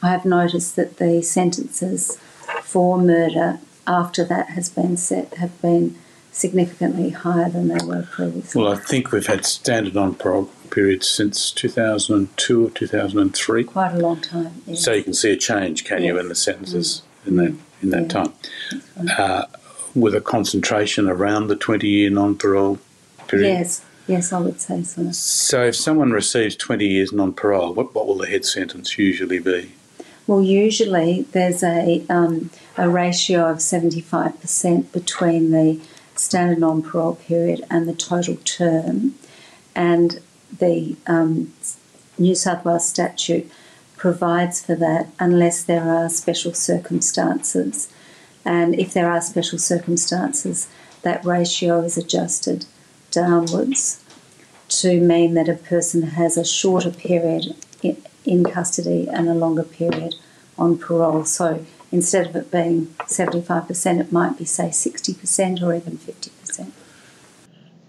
I 0.01 0.09
have 0.09 0.25
noticed 0.25 0.75
that 0.77 0.97
the 0.97 1.21
sentences 1.21 2.17
for 2.63 2.97
murder 2.97 3.59
after 3.85 4.23
that 4.23 4.49
has 4.51 4.69
been 4.69 4.97
set 4.97 5.35
have 5.35 5.61
been 5.61 5.95
significantly 6.31 7.11
higher 7.11 7.49
than 7.49 7.67
they 7.67 7.85
were 7.85 8.07
previously. 8.09 8.61
Well, 8.61 8.71
I 8.73 8.77
think 8.77 9.11
we've 9.11 9.27
had 9.27 9.45
standard 9.45 9.95
non-parole 9.95 10.49
periods 10.69 11.07
since 11.09 11.51
2002 11.51 12.65
or 12.65 12.69
2003. 12.71 13.63
Quite 13.65 13.93
a 13.93 13.97
long 13.97 14.19
time. 14.21 14.61
yes. 14.65 14.83
So 14.83 14.91
you 14.93 15.03
can 15.03 15.13
see 15.13 15.31
a 15.31 15.37
change, 15.37 15.83
can 15.85 16.03
you, 16.03 16.17
in 16.19 16.27
the 16.29 16.35
sentences 16.35 17.03
in 17.25 17.35
that 17.37 17.53
in 17.81 17.89
that 17.91 18.01
Yeah. 18.03 18.07
time, 18.07 18.33
uh, 19.17 19.43
with 19.93 20.15
a 20.15 20.21
concentration 20.21 21.07
around 21.09 21.47
the 21.47 21.55
20-year 21.55 22.09
non-parole 22.09 22.79
period. 23.27 23.47
yes, 23.49 23.81
yes, 24.07 24.33
I 24.33 24.39
would 24.39 24.59
say 24.61 24.83
so. 24.83 25.11
So 25.11 25.65
if 25.65 25.75
someone 25.75 26.11
receives 26.11 26.55
20 26.55 26.87
years 26.87 27.11
non-parole, 27.11 27.73
what, 27.73 27.93
what 27.93 28.07
will 28.07 28.17
the 28.17 28.27
head 28.27 28.45
sentence 28.45 28.97
usually 28.97 29.39
be? 29.39 29.71
Well, 30.27 30.41
usually 30.41 31.23
there's 31.31 31.63
a, 31.63 32.03
um, 32.09 32.49
a 32.77 32.89
ratio 32.89 33.49
of 33.49 33.57
75% 33.57 34.91
between 34.91 35.51
the 35.51 35.79
standard 36.15 36.59
non 36.59 36.81
parole 36.81 37.15
period 37.15 37.63
and 37.69 37.87
the 37.87 37.93
total 37.93 38.37
term, 38.37 39.15
and 39.75 40.19
the 40.57 40.95
um, 41.05 41.53
New 42.17 42.33
South 42.33 42.65
Wales 42.65 42.87
statute 42.87 43.51
provides 43.97 44.65
for 44.65 44.75
that 44.75 45.07
unless 45.19 45.63
there 45.63 45.83
are 45.83 46.09
special 46.09 46.53
circumstances. 46.53 47.91
And 48.43 48.75
if 48.75 48.93
there 48.93 49.09
are 49.09 49.21
special 49.21 49.57
circumstances, 49.57 50.67
that 51.01 51.25
ratio 51.25 51.81
is 51.81 51.97
adjusted 51.97 52.65
downwards 53.15 54.03
to 54.67 54.99
mean 54.99 55.33
that 55.35 55.49
a 55.49 55.55
person 55.55 56.01
has 56.03 56.37
a 56.37 56.45
shorter 56.45 56.91
period 56.91 57.55
in, 57.81 57.97
in 58.25 58.43
custody 58.43 59.07
and 59.07 59.27
a 59.27 59.33
longer 59.33 59.63
period 59.63 60.15
on 60.57 60.77
parole. 60.77 61.25
So 61.25 61.65
instead 61.91 62.27
of 62.27 62.35
it 62.35 62.51
being 62.51 62.87
75%, 63.01 63.99
it 63.99 64.11
might 64.11 64.37
be, 64.37 64.45
say, 64.45 64.67
60% 64.67 65.61
or 65.61 65.73
even 65.73 65.97
50%. 65.97 66.71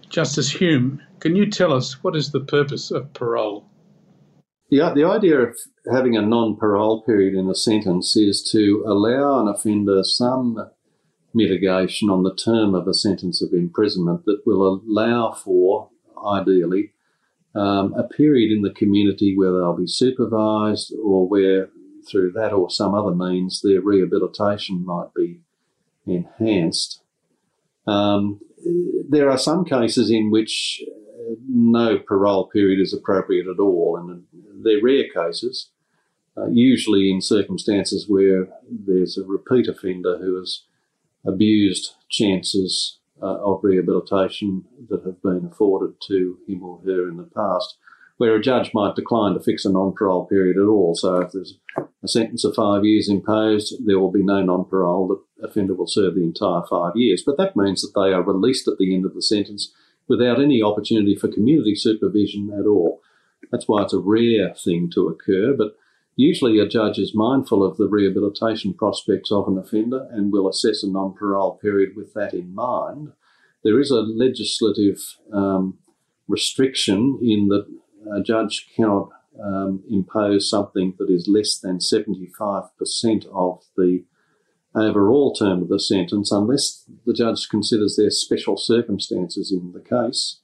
Justice 0.09 0.53
Hulme, 0.53 0.99
can 1.19 1.35
you 1.35 1.49
tell 1.49 1.73
us 1.73 2.03
what 2.03 2.15
is 2.15 2.31
the 2.31 2.39
purpose 2.39 2.91
of 2.91 3.13
parole? 3.13 3.65
The, 4.69 4.91
the 4.95 5.03
idea 5.03 5.39
of 5.39 5.57
having 5.91 6.17
a 6.17 6.21
non 6.21 6.57
parole 6.57 7.01
period 7.03 7.33
in 7.33 7.49
a 7.49 7.55
sentence 7.55 8.15
is 8.17 8.43
to 8.51 8.83
allow 8.85 9.39
an 9.39 9.47
offender 9.47 10.03
some 10.03 10.57
mitigation 11.33 12.09
on 12.09 12.23
the 12.23 12.35
term 12.35 12.73
of 12.73 12.87
a 12.87 12.93
sentence 12.93 13.41
of 13.41 13.53
imprisonment 13.53 14.25
that 14.25 14.41
will 14.45 14.81
allow 14.87 15.31
for, 15.31 15.89
ideally, 16.25 16.93
um, 17.55 17.93
a 17.93 18.03
period 18.03 18.51
in 18.51 18.61
the 18.61 18.73
community 18.73 19.35
where 19.35 19.51
they'll 19.51 19.75
be 19.75 19.87
supervised 19.87 20.93
or 21.03 21.27
where, 21.27 21.69
through 22.07 22.31
that 22.31 22.53
or 22.53 22.69
some 22.69 22.93
other 22.93 23.15
means, 23.15 23.61
their 23.61 23.81
rehabilitation 23.81 24.85
might 24.85 25.13
be 25.15 25.41
enhanced. 26.05 27.01
Um, 27.85 28.39
there 29.09 29.29
are 29.29 29.37
some 29.37 29.65
cases 29.65 30.11
in 30.11 30.29
which 30.29 30.83
uh, 30.83 31.35
no 31.47 31.99
parole 31.99 32.47
period 32.47 32.79
is 32.79 32.93
appropriate 32.93 33.47
at 33.47 33.59
all, 33.59 33.97
and 33.97 34.23
they're 34.63 34.81
rare 34.81 35.05
cases, 35.13 35.69
uh, 36.37 36.47
usually 36.47 37.09
in 37.09 37.21
circumstances 37.21 38.05
where 38.07 38.49
there's 38.69 39.17
a 39.17 39.23
repeat 39.23 39.67
offender 39.67 40.17
who 40.19 40.37
has 40.37 40.63
abused 41.27 41.93
chances 42.09 42.99
uh, 43.21 43.37
of 43.43 43.59
rehabilitation 43.63 44.63
that 44.89 45.03
have 45.03 45.21
been 45.21 45.49
afforded 45.51 45.95
to 46.07 46.37
him 46.47 46.63
or 46.63 46.79
her 46.85 47.09
in 47.09 47.17
the 47.17 47.23
past, 47.23 47.77
where 48.17 48.35
a 48.35 48.41
judge 48.41 48.71
might 48.73 48.95
decline 48.95 49.33
to 49.33 49.39
fix 49.39 49.65
a 49.65 49.71
non 49.71 49.93
parole 49.93 50.25
period 50.25 50.57
at 50.57 50.67
all. 50.67 50.95
So 50.95 51.21
if 51.21 51.31
there's 51.31 51.57
a 52.03 52.07
sentence 52.07 52.43
of 52.43 52.55
five 52.55 52.83
years 52.83 53.09
imposed, 53.09 53.85
there 53.85 53.99
will 53.99 54.11
be 54.11 54.23
no 54.23 54.41
non 54.41 54.65
parole. 54.65 55.07
The 55.39 55.47
offender 55.47 55.73
will 55.73 55.87
serve 55.87 56.15
the 56.15 56.23
entire 56.23 56.63
five 56.69 56.93
years. 56.95 57.23
But 57.25 57.37
that 57.37 57.55
means 57.55 57.81
that 57.81 57.99
they 57.99 58.13
are 58.13 58.23
released 58.23 58.67
at 58.67 58.77
the 58.77 58.93
end 58.93 59.05
of 59.05 59.13
the 59.13 59.21
sentence 59.21 59.73
without 60.07 60.41
any 60.41 60.61
opportunity 60.61 61.15
for 61.15 61.27
community 61.27 61.75
supervision 61.75 62.51
at 62.57 62.65
all. 62.65 63.01
That's 63.51 63.67
why 63.67 63.83
it's 63.83 63.93
a 63.93 63.99
rare 63.99 64.53
thing 64.53 64.89
to 64.93 65.07
occur, 65.07 65.53
but 65.55 65.75
usually 66.17 66.59
a 66.59 66.67
judge 66.67 66.97
is 66.97 67.15
mindful 67.15 67.63
of 67.63 67.77
the 67.77 67.87
rehabilitation 67.87 68.73
prospects 68.73 69.31
of 69.31 69.47
an 69.47 69.57
offender 69.57 70.07
and 70.11 70.33
will 70.33 70.49
assess 70.49 70.83
a 70.83 70.89
non 70.89 71.13
parole 71.13 71.57
period 71.57 71.95
with 71.95 72.13
that 72.15 72.33
in 72.33 72.53
mind. 72.53 73.13
There 73.63 73.79
is 73.79 73.91
a 73.91 74.01
legislative 74.01 74.99
um, 75.31 75.77
restriction 76.27 77.19
in 77.21 77.47
that 77.49 77.67
a 78.11 78.21
judge 78.21 78.67
cannot 78.75 79.09
um, 79.41 79.83
impose 79.89 80.49
something 80.49 80.95
that 80.97 81.09
is 81.09 81.27
less 81.27 81.57
than 81.57 81.77
75% 81.77 82.69
of 83.31 83.63
the 83.75 84.03
overall 84.75 85.33
term 85.33 85.61
of 85.61 85.69
the 85.69 85.79
sentence 85.79 86.31
unless 86.31 86.83
the 87.05 87.13
judge 87.13 87.47
considers 87.49 87.95
there 87.95 88.09
special 88.09 88.57
circumstances 88.57 89.51
in 89.51 89.71
the 89.73 89.79
case. 89.79 90.39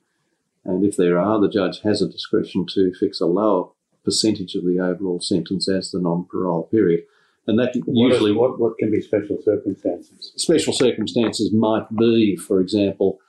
And 0.66 0.86
if 0.86 0.96
there 0.96 1.20
are, 1.20 1.40
the 1.40 1.50
judge 1.50 1.82
has 1.82 2.02
a 2.02 2.08
discretion 2.08 2.66
to 2.74 2.94
fix 2.94 3.20
a 3.20 3.26
lower 3.26 3.70
percentage 4.04 4.56
of 4.56 4.64
the 4.66 4.80
overall 4.80 5.20
sentence 5.20 5.70
as 5.70 5.92
the 5.92 6.00
non-parole 6.00 6.64
period. 6.64 7.04
And 7.48 7.60
that 7.60 7.74
What 7.86 8.08
is- 8.08 8.12
usually 8.14 8.32
what, 8.32 8.60
what 8.60 8.78
can 8.78 8.92
be 8.92 9.02
special 9.02 9.38
circumstances? 9.44 10.32
special 10.36 10.74
circumstances 10.74 11.52
might 11.52 11.88
be, 11.96 12.36
for 12.36 12.60
example, 12.62 13.20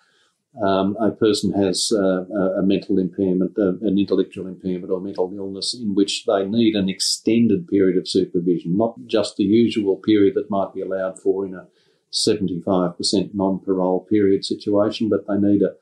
um, 0.65 0.97
a 1.01 1.11
person 1.11 1.53
has 1.53 1.91
uh, 1.93 2.25
a, 2.27 2.61
a 2.61 2.63
mental 2.63 3.01
impairment, 3.01 3.59
uh, 3.59 3.73
an 3.83 3.99
intellectual 3.99 4.47
impairment, 4.47 4.89
or 4.93 5.01
mental 5.01 5.33
illness 5.37 5.75
in 5.75 5.97
which 5.97 6.25
they 6.27 6.47
need 6.47 6.77
an 6.77 6.89
extended 6.89 7.67
period 7.67 7.97
of 7.99 8.07
supervision, 8.09 8.77
not 8.77 8.95
just 9.07 9.37
the 9.37 9.43
usual 9.43 9.97
period 9.97 10.35
that 10.37 10.51
might 10.51 10.73
be 10.73 10.81
allowed 10.81 11.19
for 11.19 11.45
in 11.45 11.55
a 11.55 11.67
75% 12.13 13.35
non 13.35 13.59
parole 13.59 14.07
period 14.09 14.45
situation, 14.45 15.09
but 15.09 15.27
they 15.27 15.37
need 15.39 15.63
a, 15.63 15.75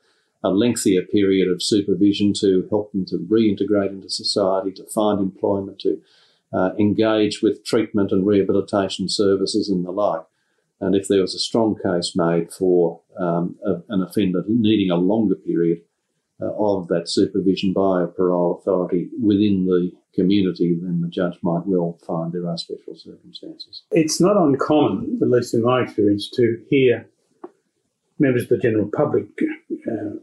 a 0.43 0.49
lengthier 0.49 1.03
period 1.03 1.49
of 1.49 1.63
supervision 1.63 2.33
to 2.33 2.67
help 2.69 2.91
them 2.91 3.05
to 3.05 3.17
reintegrate 3.17 3.89
into 3.89 4.09
society, 4.09 4.71
to 4.71 4.83
find 4.85 5.19
employment, 5.19 5.79
to 5.79 6.01
uh, 6.53 6.71
engage 6.77 7.41
with 7.41 7.65
treatment 7.65 8.11
and 8.11 8.27
rehabilitation 8.27 9.09
services 9.09 9.69
and 9.69 9.85
the 9.85 9.91
like. 9.91 10.23
And 10.79 10.95
if 10.95 11.07
there 11.07 11.21
was 11.21 11.33
a 11.33 11.39
strong 11.39 11.75
case 11.81 12.13
made 12.15 12.51
for 12.51 12.99
um, 13.17 13.55
a, 13.65 13.75
an 13.89 14.01
offender 14.01 14.43
needing 14.47 14.91
a 14.91 14.95
longer 14.95 15.35
period 15.35 15.81
uh, 16.41 16.51
of 16.57 16.89
that 16.89 17.09
supervision 17.09 17.71
by 17.71 18.03
a 18.03 18.07
parole 18.07 18.59
authority 18.59 19.09
within 19.21 19.65
the 19.65 19.91
community, 20.13 20.77
then 20.81 21.01
the 21.01 21.07
judge 21.07 21.37
might 21.41 21.65
well 21.65 21.97
find 22.05 22.33
there 22.33 22.47
are 22.47 22.57
special 22.57 22.95
circumstances. 22.95 23.83
It's 23.91 24.19
not 24.19 24.35
uncommon, 24.35 25.19
at 25.21 25.29
least 25.29 25.53
in 25.53 25.61
my 25.61 25.83
experience, 25.83 26.29
to 26.31 26.61
hear 26.69 27.07
members 28.19 28.43
of 28.43 28.49
the 28.49 28.57
general 28.57 28.89
public 28.93 29.27
uh, 29.89 30.17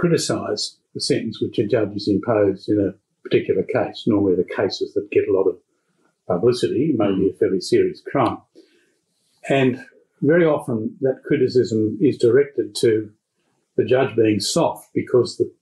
criticise 0.00 0.78
the 0.94 1.00
sentence 1.00 1.40
which 1.42 1.58
a 1.58 1.66
judge 1.66 1.92
has 1.92 2.08
imposed 2.08 2.68
in 2.68 2.80
a 2.80 2.94
particular 3.22 3.62
case. 3.62 4.04
Normally, 4.06 4.34
the 4.34 4.54
cases 4.56 4.94
that 4.94 5.10
get 5.10 5.28
a 5.28 5.32
lot 5.32 5.46
of 5.46 5.58
publicity, 6.26 6.94
may 6.96 7.14
be 7.14 7.28
a 7.28 7.38
fairly 7.38 7.60
serious 7.60 8.00
crime. 8.10 8.38
And 9.48 9.84
very 10.22 10.44
often 10.44 10.96
that 11.00 11.22
criticism 11.26 11.98
is 12.00 12.16
directed 12.16 12.74
to 12.76 13.10
the 13.76 13.84
judge 13.84 14.16
being 14.16 14.40
soft 14.40 14.88
because 14.94 15.36
the 15.36 15.52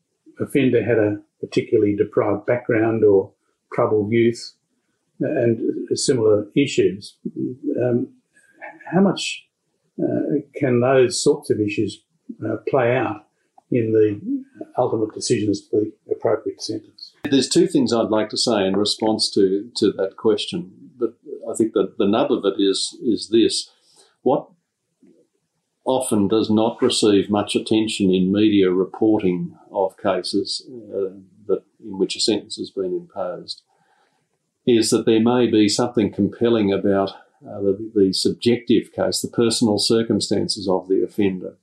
offender 0.41 0.85
had 0.85 0.99
a 0.99 1.19
particularly 1.41 1.97
deprived 1.97 2.47
background 2.47 3.05
or 3.05 3.33
troubled 3.73 4.13
youth 4.13 4.55
and 5.21 5.59
similar 5.99 6.47
issues. 6.57 7.17
Um, 7.83 8.09
how 8.93 9.01
much 9.01 9.47
uh, 10.03 10.41
can 10.55 10.81
those 10.81 11.23
sorts 11.23 11.51
of 11.51 11.61
issues 11.61 12.03
uh, 12.45 12.57
play 12.69 12.97
out 12.97 13.28
in 13.71 13.93
the 13.93 14.45
ultimate 14.77 15.15
decisions 15.15 15.67
for 15.69 15.81
the 15.81 15.93
appropriate 16.13 16.63
sentence? 16.63 17.13
There's 17.25 17.49
two 17.49 17.67
things 17.67 17.93
I'd 17.93 18.09
like 18.09 18.29
to 18.31 18.39
say 18.39 18.67
in 18.67 18.77
response 18.77 19.31
to, 19.35 19.71
to 19.77 19.93
that 19.93 20.17
question, 20.17 20.73
but 20.99 21.15
I 21.51 21.55
think 21.55 21.73
that 21.75 21.99
the 21.99 22.07
nub 22.07 22.33
of 22.33 22.45
it 22.45 22.61
is 22.61 22.97
is 23.03 23.29
this: 23.31 23.71
what 24.23 24.49
often 25.85 26.29
does 26.29 26.51
not 26.51 26.83
receive 26.83 27.31
much 27.31 27.57
attention 27.57 28.11
in 28.11 28.31
media 28.31 28.71
reporting 28.71 29.57
of 29.73 29.97
cases 29.97 30.63
uh, 30.69 31.15
that 31.47 31.63
in 31.83 31.99
which 31.99 32.15
a 32.15 32.21
sentence 32.21 32.57
has 32.57 32.71
been 32.71 32.93
imposed 32.93 33.63
is 34.67 34.91
that 34.91 35.07
there 35.07 35.21
may 35.21 35.47
be 35.47 35.67
something 35.67 36.13
compelling 36.13 36.71
about 36.71 37.11
uh, 37.47 37.61
the, 37.61 37.91
the 37.95 38.13
subjective 38.13 38.93
case, 38.93 39.21
the 39.21 39.29
personal 39.29 39.79
circumstances 39.79 40.69
of 40.69 40.89
the 40.89 41.03
offender. 41.03 41.57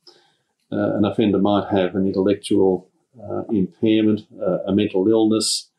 Uh, 0.71 0.97
an 0.97 1.05
offender 1.05 1.37
might 1.37 1.69
have 1.69 1.95
an 1.95 2.07
intellectual 2.07 2.89
uh, 3.21 3.43
impairment, 3.51 4.21
uh, 4.41 4.59
a 4.67 4.73
mental 4.73 5.07
illness. 5.07 5.69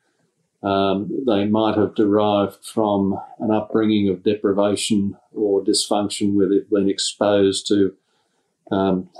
Um, 0.62 1.24
they 1.26 1.44
might 1.44 1.76
have 1.76 1.94
derived 1.94 2.64
from 2.64 3.18
an 3.38 3.50
upbringing 3.50 4.08
of 4.08 4.22
deprivation 4.22 5.16
or 5.34 5.62
dysfunction 5.62 6.34
where 6.34 6.48
they've 6.48 6.68
been 6.70 6.88
exposed 6.88 7.66
to 7.68 7.94
um, 8.70 9.10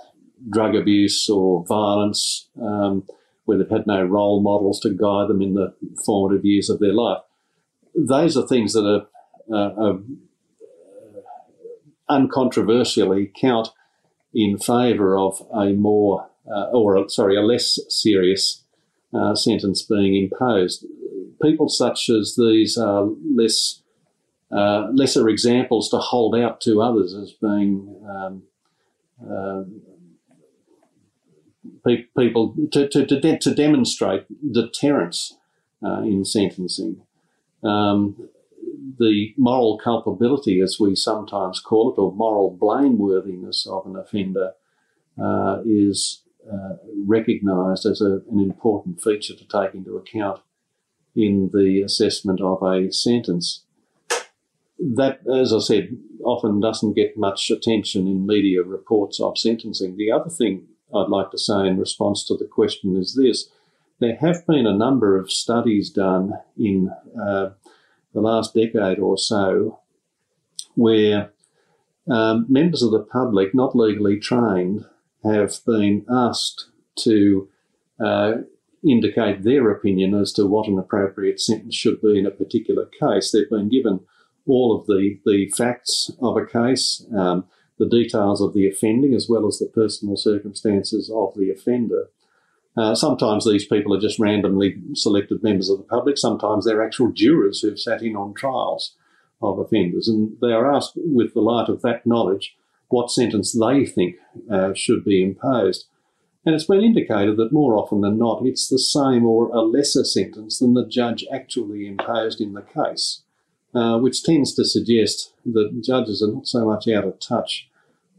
drug 0.50 0.74
abuse 0.74 1.28
or 1.28 1.64
violence, 1.66 2.48
um, 2.60 3.06
where 3.44 3.58
they've 3.58 3.70
had 3.70 3.86
no 3.86 4.02
role 4.02 4.40
models 4.40 4.80
to 4.80 4.90
guide 4.90 5.28
them 5.28 5.42
in 5.42 5.54
the 5.54 5.74
formative 6.04 6.44
years 6.44 6.68
of 6.70 6.78
their 6.78 6.92
life. 6.92 7.22
Those 7.94 8.36
are 8.36 8.46
things 8.46 8.72
that 8.72 8.84
are, 8.84 9.06
uh, 9.54 9.74
are 9.74 9.98
uncontroversially 12.08 13.32
count 13.38 13.68
in 14.36 14.58
favour 14.58 15.16
of 15.16 15.42
a 15.52 15.72
more, 15.72 16.28
uh, 16.46 16.66
or 16.66 17.08
sorry, 17.08 17.36
a 17.36 17.40
less 17.40 17.80
serious 17.88 18.64
uh, 19.14 19.34
sentence 19.34 19.82
being 19.82 20.14
imposed. 20.14 20.84
People 21.42 21.68
such 21.68 22.10
as 22.10 22.36
these 22.36 22.76
are 22.76 23.08
less 23.34 23.82
uh, 24.52 24.88
lesser 24.92 25.28
examples 25.28 25.88
to 25.88 25.96
hold 25.96 26.36
out 26.36 26.60
to 26.60 26.80
others 26.80 27.14
as 27.14 27.32
being 27.32 28.00
um, 28.08 28.42
uh, 29.28 29.62
pe- 31.84 32.04
people 32.16 32.54
to, 32.70 32.88
to, 32.88 33.04
to, 33.06 33.20
de- 33.20 33.38
to, 33.38 33.54
demonstrate 33.54 34.24
deterrence 34.52 35.36
uh, 35.84 36.02
in 36.02 36.24
sentencing. 36.24 37.00
Um, 37.64 38.28
the 38.98 39.34
moral 39.36 39.78
culpability, 39.78 40.60
as 40.60 40.78
we 40.80 40.94
sometimes 40.94 41.60
call 41.60 41.92
it, 41.92 41.98
or 41.98 42.12
moral 42.12 42.56
blameworthiness 42.60 43.66
of 43.66 43.86
an 43.86 43.96
offender, 43.96 44.52
uh, 45.20 45.62
is 45.64 46.22
uh, 46.50 46.76
recognised 47.06 47.86
as 47.86 48.00
a, 48.00 48.20
an 48.30 48.40
important 48.40 49.02
feature 49.02 49.34
to 49.34 49.46
take 49.48 49.74
into 49.74 49.96
account 49.96 50.40
in 51.14 51.50
the 51.52 51.82
assessment 51.82 52.40
of 52.40 52.62
a 52.62 52.92
sentence. 52.92 53.64
That, 54.78 55.20
as 55.26 55.52
I 55.52 55.60
said, 55.60 55.96
often 56.22 56.60
doesn't 56.60 56.94
get 56.94 57.16
much 57.16 57.50
attention 57.50 58.06
in 58.06 58.26
media 58.26 58.62
reports 58.62 59.18
of 59.20 59.38
sentencing. 59.38 59.96
The 59.96 60.12
other 60.12 60.28
thing 60.28 60.66
I'd 60.94 61.08
like 61.08 61.30
to 61.30 61.38
say 61.38 61.66
in 61.66 61.78
response 61.78 62.24
to 62.26 62.36
the 62.36 62.44
question 62.44 62.96
is 62.96 63.14
this 63.14 63.48
there 63.98 64.16
have 64.16 64.46
been 64.46 64.66
a 64.66 64.76
number 64.76 65.18
of 65.18 65.32
studies 65.32 65.88
done 65.88 66.34
in 66.58 66.90
uh, 67.18 67.50
the 68.16 68.22
last 68.22 68.54
decade 68.54 68.98
or 68.98 69.18
so 69.18 69.78
where 70.74 71.30
um, 72.10 72.46
members 72.48 72.82
of 72.82 72.90
the 72.90 73.02
public, 73.02 73.54
not 73.54 73.76
legally 73.76 74.18
trained, 74.18 74.86
have 75.22 75.58
been 75.66 76.04
asked 76.10 76.70
to 76.96 77.48
uh, 78.02 78.32
indicate 78.86 79.42
their 79.42 79.70
opinion 79.70 80.14
as 80.14 80.32
to 80.32 80.46
what 80.46 80.66
an 80.66 80.78
appropriate 80.78 81.40
sentence 81.40 81.74
should 81.74 82.00
be 82.00 82.18
in 82.18 82.24
a 82.24 82.30
particular 82.30 82.86
case. 82.86 83.32
They've 83.32 83.50
been 83.50 83.68
given 83.68 84.00
all 84.46 84.78
of 84.78 84.86
the, 84.86 85.18
the 85.26 85.50
facts 85.50 86.10
of 86.22 86.38
a 86.38 86.46
case, 86.46 87.04
um, 87.14 87.44
the 87.78 87.88
details 87.88 88.40
of 88.40 88.54
the 88.54 88.66
offending, 88.66 89.12
as 89.14 89.28
well 89.28 89.46
as 89.46 89.58
the 89.58 89.66
personal 89.66 90.16
circumstances 90.16 91.10
of 91.12 91.34
the 91.36 91.50
offender. 91.50 92.08
Uh, 92.76 92.94
sometimes 92.94 93.44
these 93.44 93.66
people 93.66 93.94
are 93.94 94.00
just 94.00 94.18
randomly 94.18 94.76
selected 94.92 95.42
members 95.42 95.70
of 95.70 95.78
the 95.78 95.84
public. 95.84 96.18
Sometimes 96.18 96.64
they're 96.64 96.84
actual 96.84 97.10
jurors 97.10 97.60
who've 97.60 97.80
sat 97.80 98.02
in 98.02 98.16
on 98.16 98.34
trials 98.34 98.94
of 99.40 99.58
offenders. 99.58 100.08
And 100.08 100.36
they 100.42 100.52
are 100.52 100.72
asked, 100.72 100.92
with 100.96 101.32
the 101.32 101.40
light 101.40 101.68
of 101.68 101.82
that 101.82 102.06
knowledge, 102.06 102.56
what 102.88 103.10
sentence 103.10 103.52
they 103.52 103.86
think 103.86 104.16
uh, 104.50 104.74
should 104.74 105.04
be 105.04 105.22
imposed. 105.22 105.86
And 106.44 106.54
it's 106.54 106.66
been 106.66 106.82
indicated 106.82 107.36
that 107.38 107.52
more 107.52 107.76
often 107.76 108.02
than 108.02 108.18
not, 108.18 108.46
it's 108.46 108.68
the 108.68 108.78
same 108.78 109.26
or 109.26 109.48
a 109.48 109.62
lesser 109.62 110.04
sentence 110.04 110.58
than 110.58 110.74
the 110.74 110.86
judge 110.86 111.24
actually 111.32 111.88
imposed 111.88 112.40
in 112.40 112.52
the 112.52 112.62
case, 112.62 113.22
uh, 113.74 113.98
which 113.98 114.22
tends 114.22 114.54
to 114.54 114.64
suggest 114.64 115.32
that 115.44 115.82
judges 115.82 116.22
are 116.22 116.32
not 116.32 116.46
so 116.46 116.64
much 116.64 116.86
out 116.86 117.04
of 117.04 117.18
touch 117.18 117.68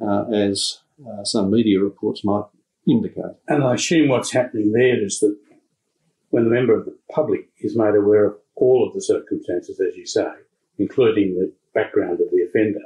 uh, 0.01 0.25
as 0.25 0.79
uh, 1.07 1.23
some 1.23 1.49
media 1.49 1.79
reports 1.79 2.23
might 2.25 2.43
indicate. 2.87 3.35
And 3.47 3.63
I 3.63 3.75
assume 3.75 4.09
what's 4.09 4.31
happening 4.31 4.71
there 4.71 5.03
is 5.03 5.19
that 5.19 5.37
when 6.29 6.45
a 6.45 6.49
member 6.49 6.77
of 6.77 6.85
the 6.85 6.97
public 7.11 7.49
is 7.59 7.75
made 7.75 7.95
aware 7.95 8.25
of 8.25 8.35
all 8.55 8.87
of 8.87 8.93
the 8.93 9.01
circumstances, 9.01 9.79
as 9.79 9.95
you 9.95 10.05
say, 10.05 10.29
including 10.77 11.35
the 11.35 11.51
background 11.73 12.19
of 12.21 12.29
the 12.31 12.43
offender, 12.47 12.85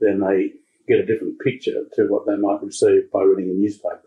then 0.00 0.20
they 0.20 0.52
get 0.86 0.98
a 0.98 1.06
different 1.06 1.38
picture 1.40 1.84
to 1.94 2.02
what 2.04 2.26
they 2.26 2.36
might 2.36 2.62
receive 2.62 3.10
by 3.10 3.22
reading 3.22 3.50
a 3.50 3.54
newspaper, 3.54 4.00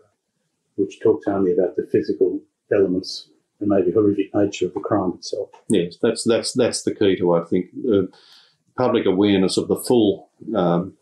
which 0.76 1.00
talks 1.00 1.26
only 1.26 1.52
about 1.52 1.76
the 1.76 1.88
physical 1.90 2.40
elements 2.72 3.28
and 3.60 3.68
maybe 3.68 3.90
horrific 3.90 4.32
nature 4.34 4.66
of 4.66 4.74
the 4.74 4.80
crime 4.80 5.14
itself. 5.16 5.50
Yes, 5.68 5.96
that's 6.00 6.22
that's 6.24 6.52
that's 6.52 6.82
the 6.82 6.94
key 6.94 7.16
to 7.16 7.34
I 7.34 7.44
think 7.44 7.70
uh, 7.92 8.02
public 8.76 9.06
awareness 9.06 9.56
of 9.56 9.68
the 9.68 9.76
full 9.80 10.30
um, 10.54 10.94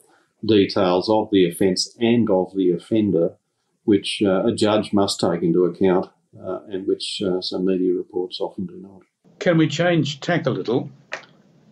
details 0.44 1.10
of 1.10 1.28
the 1.30 1.48
offence 1.48 1.94
and 2.00 2.30
of 2.30 2.54
the 2.56 2.72
offender, 2.72 3.34
which 3.86 4.22
uh, 4.24 4.44
a 4.44 4.54
judge 4.54 4.92
must 4.92 5.18
take 5.18 5.42
into 5.42 5.64
account, 5.64 6.10
uh, 6.38 6.60
and 6.68 6.86
which 6.86 7.22
uh, 7.24 7.40
some 7.40 7.64
media 7.64 7.94
reports 7.94 8.40
often 8.40 8.66
do 8.66 8.76
not. 8.76 9.02
Can 9.38 9.56
we 9.56 9.66
change 9.66 10.20
tack 10.20 10.46
a 10.46 10.50
little? 10.50 10.90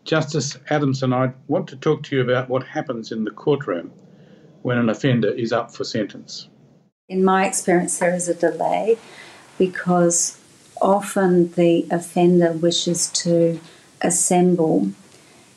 Justice 0.04 0.58
Adamson, 0.70 1.12
I 1.12 1.32
want 1.48 1.68
to 1.68 1.76
talk 1.76 2.02
to 2.04 2.16
you 2.16 2.22
about 2.22 2.48
what 2.48 2.62
happens 2.66 3.12
in 3.12 3.24
the 3.24 3.30
courtroom 3.30 3.90
when 4.62 4.78
an 4.78 4.88
offender 4.88 5.30
is 5.30 5.52
up 5.52 5.74
for 5.74 5.84
sentence. 5.84 6.48
In 7.08 7.24
my 7.24 7.46
experience, 7.46 7.98
there 7.98 8.14
is 8.14 8.28
a 8.28 8.34
delay 8.34 8.96
because 9.58 10.40
often 10.80 11.52
the 11.52 11.86
offender 11.90 12.52
wishes 12.52 13.08
to 13.08 13.60
assemble 14.00 14.90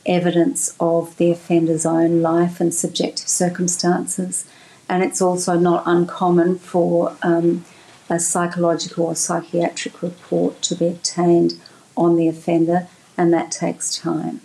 evidence 0.06 0.76
of 0.80 1.16
the 1.18 1.32
offender's 1.32 1.86
own 1.86 2.22
life 2.22 2.60
and 2.62 2.74
subjective 2.74 3.28
circumstances, 3.28 4.50
and 4.90 5.04
it's 5.04 5.22
also 5.22 5.58
not 5.58 5.84
uncommon 5.86 6.58
for 6.58 7.16
um, 7.22 7.66
a 8.10 8.20
psychological 8.20 9.06
or 9.06 9.16
psychiatric 9.16 10.02
report 10.02 10.62
to 10.64 10.76
be 10.76 10.88
obtained 10.88 11.60
on 11.96 12.16
the 12.16 12.28
offender, 12.28 12.88
and 13.18 13.34
that 13.34 13.52
takes 13.52 13.98
time. 13.98 14.42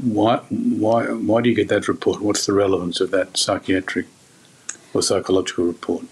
Why, 0.00 0.38
why, 0.48 1.06
why 1.06 1.42
do 1.42 1.50
you 1.50 1.54
get 1.54 1.68
that 1.68 1.88
report? 1.88 2.22
What's 2.22 2.46
the 2.46 2.52
relevance 2.52 3.00
of 3.00 3.10
that 3.10 3.36
psychiatric 3.36 4.06
or 4.94 5.02
psychological 5.02 5.64
report? 5.64 6.04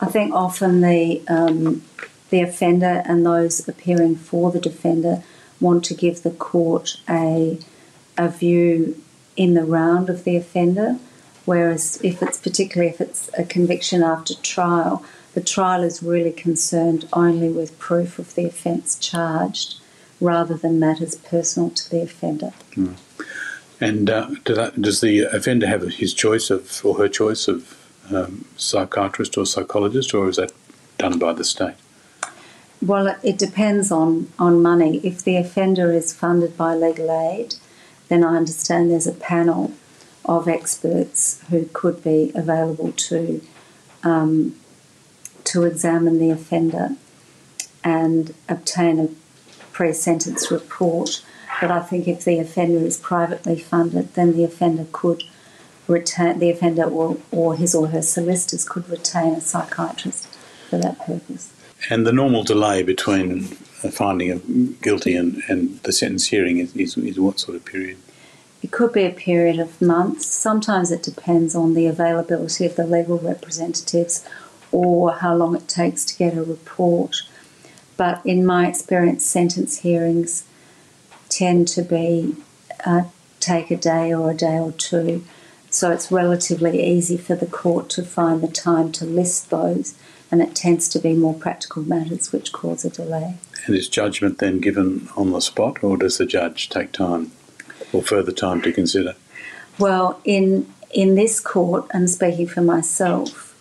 I 0.00 0.06
think 0.06 0.34
often 0.34 0.80
the 0.80 1.22
um, 1.28 1.82
the 2.30 2.40
offender 2.40 3.02
and 3.04 3.26
those 3.26 3.68
appearing 3.68 4.16
for 4.16 4.50
the 4.50 4.60
defender 4.60 5.22
want 5.60 5.84
to 5.84 5.94
give 5.94 6.22
the 6.22 6.30
court 6.30 6.96
a 7.08 7.58
a 8.16 8.28
view 8.28 9.00
in 9.36 9.54
the 9.54 9.64
round 9.64 10.08
of 10.08 10.24
the 10.24 10.36
offender, 10.36 10.96
whereas 11.44 12.00
if 12.02 12.22
it's 12.22 12.38
particularly 12.38 12.90
if 12.92 13.00
it's 13.00 13.30
a 13.38 13.44
conviction 13.44 14.02
after 14.02 14.34
trial, 14.34 15.04
the 15.34 15.40
trial 15.40 15.82
is 15.82 16.02
really 16.02 16.32
concerned 16.32 17.08
only 17.12 17.48
with 17.48 17.78
proof 17.78 18.18
of 18.18 18.34
the 18.34 18.46
offence 18.46 18.98
charged 18.98 19.80
rather 20.20 20.54
than 20.54 20.78
matters 20.78 21.14
personal 21.14 21.70
to 21.70 21.90
the 21.90 22.02
offender. 22.02 22.52
Mm. 22.74 22.96
And 23.80 24.10
uh, 24.10 24.30
do 24.44 24.54
that, 24.54 24.80
does 24.80 25.00
the 25.00 25.20
offender 25.20 25.66
have 25.66 25.82
his 25.82 26.12
choice 26.12 26.50
of 26.50 26.84
or 26.84 26.98
her 26.98 27.08
choice 27.08 27.48
of 27.48 27.76
um, 28.12 28.44
psychiatrist 28.56 29.38
or 29.38 29.46
psychologist, 29.46 30.12
or 30.12 30.28
is 30.28 30.36
that 30.36 30.52
done 30.98 31.18
by 31.18 31.32
the 31.32 31.44
state? 31.44 31.74
Well, 32.82 33.16
it 33.22 33.38
depends 33.38 33.90
on, 33.90 34.32
on 34.38 34.62
money. 34.62 34.98
If 34.98 35.22
the 35.22 35.36
offender 35.36 35.92
is 35.92 36.12
funded 36.14 36.56
by 36.56 36.74
legal 36.74 37.10
aid, 37.10 37.54
then 38.08 38.24
I 38.24 38.36
understand 38.36 38.90
there's 38.90 39.06
a 39.06 39.12
panel 39.12 39.72
of 40.24 40.48
experts 40.48 41.42
who 41.50 41.68
could 41.72 42.02
be 42.02 42.32
available 42.34 42.92
to 42.92 43.42
um, 44.02 44.54
to 45.44 45.64
examine 45.64 46.18
the 46.18 46.30
offender 46.30 46.90
and 47.82 48.34
obtain 48.48 48.98
a 49.00 49.08
pre-sentence 49.72 50.50
report. 50.50 51.24
But 51.60 51.70
I 51.70 51.80
think 51.80 52.06
if 52.06 52.24
the 52.24 52.38
offender 52.38 52.78
is 52.78 52.96
privately 52.96 53.58
funded, 53.58 54.14
then 54.14 54.36
the 54.36 54.44
offender 54.44 54.86
could 54.92 55.24
retain 55.88 56.38
the 56.38 56.50
offender 56.50 56.84
or, 56.84 57.16
or 57.30 57.56
his 57.56 57.74
or 57.74 57.88
her 57.88 58.02
solicitors 58.02 58.64
could 58.68 58.88
retain 58.88 59.34
a 59.34 59.40
psychiatrist 59.40 60.26
for 60.68 60.78
that 60.78 60.98
purpose. 60.98 61.52
And 61.88 62.06
the 62.06 62.12
normal 62.12 62.44
delay 62.44 62.82
between 62.82 63.42
finding 63.42 64.30
of 64.30 64.80
guilty 64.82 65.16
and, 65.16 65.42
and 65.48 65.80
the 65.82 65.92
sentence 65.92 66.28
hearing 66.28 66.58
is, 66.58 66.76
is, 66.76 66.96
is 66.96 67.18
what 67.18 67.40
sort 67.40 67.56
of 67.56 67.64
period? 67.64 67.96
It 68.62 68.70
could 68.70 68.92
be 68.92 69.04
a 69.04 69.10
period 69.10 69.58
of 69.58 69.80
months. 69.80 70.26
Sometimes 70.26 70.90
it 70.90 71.02
depends 71.02 71.54
on 71.54 71.74
the 71.74 71.86
availability 71.86 72.66
of 72.66 72.76
the 72.76 72.86
legal 72.86 73.18
representatives 73.18 74.24
or 74.70 75.14
how 75.14 75.34
long 75.34 75.56
it 75.56 75.66
takes 75.66 76.04
to 76.06 76.16
get 76.16 76.36
a 76.36 76.42
report. 76.42 77.22
But 77.96 78.20
in 78.24 78.44
my 78.44 78.68
experience, 78.68 79.24
sentence 79.24 79.78
hearings 79.78 80.44
tend 81.28 81.68
to 81.68 81.82
be 81.82 82.36
uh, 82.84 83.04
take 83.40 83.70
a 83.70 83.76
day 83.76 84.12
or 84.12 84.30
a 84.30 84.36
day 84.36 84.58
or 84.58 84.72
two. 84.72 85.24
So 85.70 85.90
it's 85.90 86.10
relatively 86.10 86.84
easy 86.84 87.16
for 87.16 87.34
the 87.34 87.46
court 87.46 87.88
to 87.90 88.02
find 88.02 88.42
the 88.42 88.48
time 88.48 88.90
to 88.92 89.04
list 89.04 89.50
those, 89.50 89.94
and 90.30 90.42
it 90.42 90.54
tends 90.54 90.88
to 90.90 90.98
be 90.98 91.14
more 91.14 91.34
practical 91.34 91.82
matters 91.82 92.32
which 92.32 92.52
cause 92.52 92.84
a 92.84 92.90
delay. 92.90 93.36
And 93.66 93.76
is 93.76 93.88
judgment 93.88 94.38
then 94.38 94.58
given 94.58 95.08
on 95.16 95.30
the 95.30 95.40
spot, 95.40 95.82
or 95.84 95.96
does 95.96 96.18
the 96.18 96.26
judge 96.26 96.68
take 96.68 96.92
time 96.92 97.30
or 97.92 98.02
further 98.02 98.32
time 98.32 98.62
to 98.62 98.72
consider? 98.72 99.14
Well, 99.78 100.20
in 100.24 100.72
in 100.92 101.14
this 101.14 101.38
court, 101.38 101.86
and 101.92 102.10
speaking 102.10 102.48
for 102.48 102.62
myself, 102.62 103.56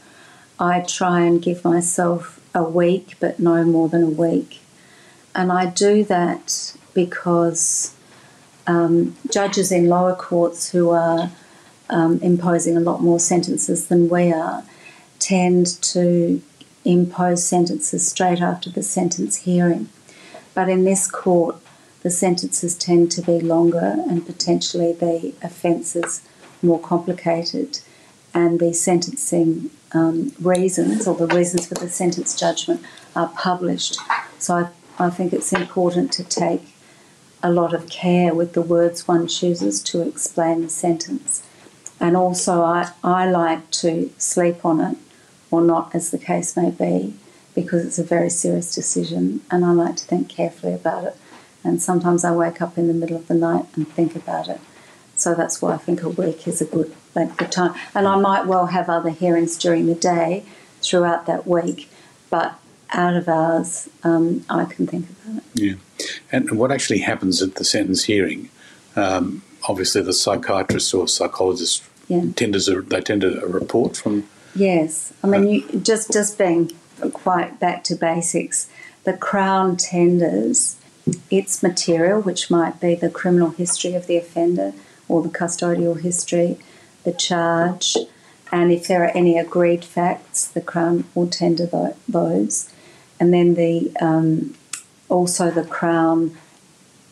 I 0.59 0.81
try 0.81 1.21
and 1.21 1.41
give 1.41 1.63
myself 1.63 2.39
a 2.55 2.63
week, 2.63 3.15
but 3.19 3.39
no 3.39 3.63
more 3.63 3.87
than 3.87 4.03
a 4.03 4.09
week. 4.09 4.59
And 5.35 5.51
I 5.51 5.67
do 5.67 6.03
that 6.05 6.75
because 6.93 7.95
um, 8.65 9.15
judges 9.31 9.71
in 9.71 9.87
lower 9.87 10.15
courts 10.15 10.71
who 10.71 10.89
are 10.89 11.31
um, 11.89 12.19
imposing 12.21 12.75
a 12.75 12.79
lot 12.79 13.01
more 13.01 13.19
sentences 13.19 13.87
than 13.87 14.09
we 14.09 14.31
are 14.33 14.63
tend 15.19 15.67
to 15.81 16.41
impose 16.85 17.45
sentences 17.45 18.07
straight 18.07 18.41
after 18.41 18.69
the 18.69 18.83
sentence 18.83 19.37
hearing. 19.37 19.89
But 20.53 20.69
in 20.69 20.83
this 20.83 21.09
court, 21.09 21.57
the 22.01 22.09
sentences 22.09 22.75
tend 22.75 23.11
to 23.11 23.21
be 23.21 23.39
longer 23.39 23.97
and 24.07 24.25
potentially 24.25 24.93
the 24.93 25.33
offences 25.43 26.21
more 26.61 26.79
complicated, 26.79 27.79
and 28.33 28.59
the 28.59 28.73
sentencing 28.73 29.69
um, 29.93 30.31
reasons 30.41 31.07
or 31.07 31.15
the 31.15 31.35
reasons 31.35 31.67
for 31.67 31.75
the 31.75 31.89
sentence 31.89 32.37
judgment 32.39 32.81
are 33.15 33.29
published. 33.29 33.97
So 34.37 34.55
I, 34.55 34.69
I 35.07 35.09
think 35.09 35.33
it's 35.33 35.53
important 35.53 36.11
to 36.13 36.23
take 36.23 36.73
a 37.41 37.51
lot 37.51 37.73
of 37.73 37.89
care 37.89 38.33
with 38.33 38.53
the 38.53 38.61
words 38.61 39.07
one 39.07 39.27
chooses 39.27 39.81
to 39.83 40.01
explain 40.01 40.61
the 40.61 40.69
sentence. 40.69 41.43
And 41.99 42.15
also, 42.15 42.61
I, 42.61 42.91
I 43.03 43.29
like 43.29 43.71
to 43.71 44.11
sleep 44.17 44.63
on 44.63 44.79
it, 44.79 44.97
or 45.51 45.61
not, 45.61 45.95
as 45.95 46.11
the 46.11 46.17
case 46.17 46.55
may 46.55 46.69
be, 46.69 47.15
because 47.55 47.85
it's 47.85 47.99
a 47.99 48.03
very 48.03 48.29
serious 48.29 48.73
decision 48.73 49.41
and 49.49 49.65
I 49.65 49.71
like 49.71 49.95
to 49.97 50.05
think 50.05 50.29
carefully 50.29 50.73
about 50.73 51.03
it. 51.05 51.17
And 51.63 51.81
sometimes 51.81 52.23
I 52.23 52.31
wake 52.31 52.61
up 52.61 52.77
in 52.77 52.87
the 52.87 52.93
middle 52.93 53.17
of 53.17 53.27
the 53.27 53.33
night 53.33 53.65
and 53.75 53.87
think 53.87 54.15
about 54.15 54.47
it. 54.47 54.61
So 55.15 55.35
that's 55.35 55.61
why 55.61 55.73
I 55.73 55.77
think 55.77 56.01
a 56.01 56.09
week 56.09 56.47
is 56.47 56.61
a 56.61 56.65
good 56.65 56.95
length 57.13 57.41
of 57.41 57.49
time. 57.49 57.73
And 57.93 58.07
I 58.07 58.15
might 58.17 58.45
well 58.47 58.67
have 58.67 58.89
other 58.89 59.09
hearings 59.09 59.57
during 59.57 59.87
the 59.87 59.95
day 59.95 60.45
throughout 60.81 61.25
that 61.25 61.45
week, 61.45 61.89
but 62.29 62.57
out 62.91 63.15
of 63.15 63.27
hours, 63.27 63.89
um, 64.03 64.45
I 64.49 64.65
can 64.65 64.87
think 64.87 65.07
about 65.09 65.43
it. 65.43 65.43
Yeah. 65.53 65.73
And 66.31 66.51
what 66.51 66.71
actually 66.71 66.99
happens 66.99 67.41
at 67.41 67.55
the 67.55 67.65
sentence 67.65 68.05
hearing? 68.05 68.49
Um, 68.95 69.43
obviously, 69.67 70.01
the 70.01 70.13
psychiatrist 70.13 70.93
or 70.93 71.07
psychologist 71.07 71.83
yeah. 72.07 72.23
tenders 72.35 72.67
a, 72.67 72.81
they 72.81 73.01
tender 73.01 73.39
a 73.39 73.47
report 73.47 73.97
from. 73.97 74.27
Yes, 74.55 75.13
I 75.23 75.27
mean, 75.27 75.43
uh, 75.43 75.47
you, 75.47 75.79
just 75.81 76.11
just 76.11 76.37
being 76.37 76.71
quite 77.13 77.59
back 77.59 77.83
to 77.85 77.95
basics, 77.95 78.69
the 79.03 79.13
Crown 79.13 79.77
tenders 79.77 80.78
its 81.29 81.63
material, 81.63 82.21
which 82.21 82.49
might 82.49 82.79
be 82.79 82.95
the 82.95 83.09
criminal 83.09 83.51
history 83.51 83.93
of 83.95 84.07
the 84.07 84.17
offender 84.17 84.73
or 85.07 85.21
the 85.21 85.29
custodial 85.29 85.99
history, 85.99 86.57
the 87.03 87.11
charge, 87.11 87.97
and 88.51 88.71
if 88.71 88.87
there 88.87 89.03
are 89.03 89.15
any 89.15 89.37
agreed 89.37 89.85
facts, 89.85 90.47
the 90.47 90.61
Crown 90.61 91.05
will 91.13 91.27
tender 91.27 91.93
those. 92.07 92.73
And 93.19 93.33
then 93.33 93.55
the 93.55 93.91
um, 94.01 94.55
also 95.07 95.51
the 95.51 95.65
Crown, 95.65 96.35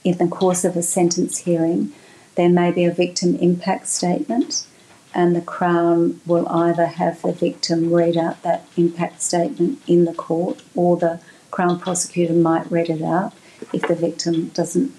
in 0.04 0.18
the 0.18 0.28
course 0.28 0.64
of 0.64 0.76
a 0.76 0.82
sentence 0.82 1.40
hearing, 1.40 1.94
there 2.36 2.50
may 2.50 2.72
be 2.72 2.86
a 2.86 2.92
victim 2.92 3.36
impact 3.36 3.88
statement, 3.88 4.66
and 5.14 5.36
the 5.36 5.42
Crown 5.42 6.22
will 6.26 6.48
either 6.50 6.86
have 6.86 7.22
the 7.22 7.34
victim 7.34 7.94
read 7.94 8.18
out 8.18 8.42
that 8.44 8.66
impact 8.78 9.22
statement 9.22 9.82
in 9.88 10.06
the 10.06 10.14
court, 10.14 10.62
or 10.76 10.98
the 10.98 11.20
Crown 11.52 11.80
prosecutor 11.80 12.34
might 12.34 12.72
read 12.72 12.90
it 12.90 13.02
out 13.02 13.34
if 13.74 13.82
the 13.88 13.96
victim 13.96 14.50
doesn't 14.50 14.92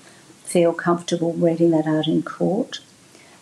feel 0.45 0.73
comfortable 0.73 1.35
reading 1.35 1.71
that 1.71 1.87
out 1.87 2.07
in 2.07 2.23
court. 2.23 2.81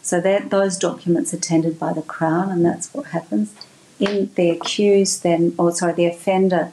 So 0.02 0.20
that 0.20 0.50
those 0.50 0.76
documents 0.76 1.32
are 1.34 1.38
tendered 1.38 1.78
by 1.78 1.92
the 1.92 2.02
Crown, 2.02 2.50
and 2.50 2.64
that's 2.64 2.92
what 2.92 3.06
happens. 3.06 3.54
In 3.98 4.30
the 4.34 4.50
accused, 4.50 5.22
then, 5.22 5.54
or 5.58 5.72
sorry, 5.72 5.94
the 5.94 6.06
offender 6.06 6.72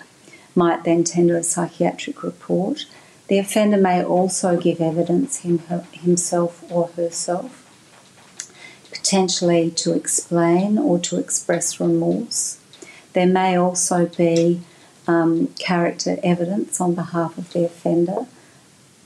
might 0.55 0.83
then 0.83 1.03
tender 1.03 1.37
a 1.37 1.43
psychiatric 1.43 2.21
report. 2.23 2.85
The 3.27 3.39
offender 3.39 3.77
may 3.77 4.03
also 4.03 4.59
give 4.59 4.81
evidence 4.81 5.39
him, 5.39 5.59
himself 5.93 6.63
or 6.69 6.87
herself, 6.89 7.59
potentially 8.91 9.71
to 9.71 9.93
explain 9.93 10.77
or 10.77 10.99
to 10.99 11.17
express 11.17 11.79
remorse. 11.79 12.59
There 13.13 13.27
may 13.27 13.57
also 13.57 14.07
be 14.07 14.61
um, 15.07 15.47
character 15.59 16.17
evidence 16.23 16.79
on 16.79 16.95
behalf 16.95 17.37
of 17.37 17.51
the 17.53 17.65
offender 17.65 18.27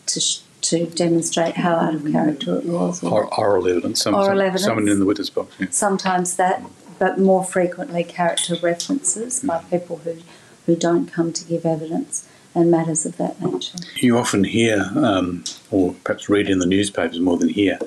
to 0.08 0.22
to 0.60 0.86
demonstrate 0.88 1.56
how 1.56 1.76
out 1.76 1.96
of 1.96 2.12
character 2.12 2.58
it 2.58 2.65
was. 2.65 3.04
Or, 3.04 3.34
oral 3.39 3.67
evidence. 3.67 4.02
Some, 4.02 4.15
oral 4.15 4.28
some, 4.28 4.39
evidence. 4.41 4.63
Someone 4.63 4.88
in 4.88 5.00
the 5.00 5.06
witness 5.06 5.30
box. 5.30 5.56
Yeah. 5.60 5.67
Sometimes 5.70 6.36
that, 6.36 6.63
but 7.00 7.20
more 7.20 7.43
frequently 7.43 8.04
character 8.04 8.56
references 8.62 9.41
mm. 9.41 9.48
by 9.48 9.60
people 9.70 9.98
who, 9.98 10.17
who 10.65 10.76
don't 10.76 11.12
come 11.12 11.32
to 11.34 11.46
give 11.46 11.65
evidence 11.65 12.28
and 12.56 12.72
matters 12.72 13.06
of 13.06 13.17
that 13.17 13.39
nature. 13.39 13.78
You 13.98 14.17
often 14.17 14.43
hear, 14.43 14.91
um, 14.96 15.43
or 15.70 15.93
perhaps 16.04 16.28
read 16.28 16.50
in 16.50 16.60
the 16.60 16.65
newspapers 16.65 17.20
more 17.20 17.38
than 17.38 17.50
hear, 17.50 17.78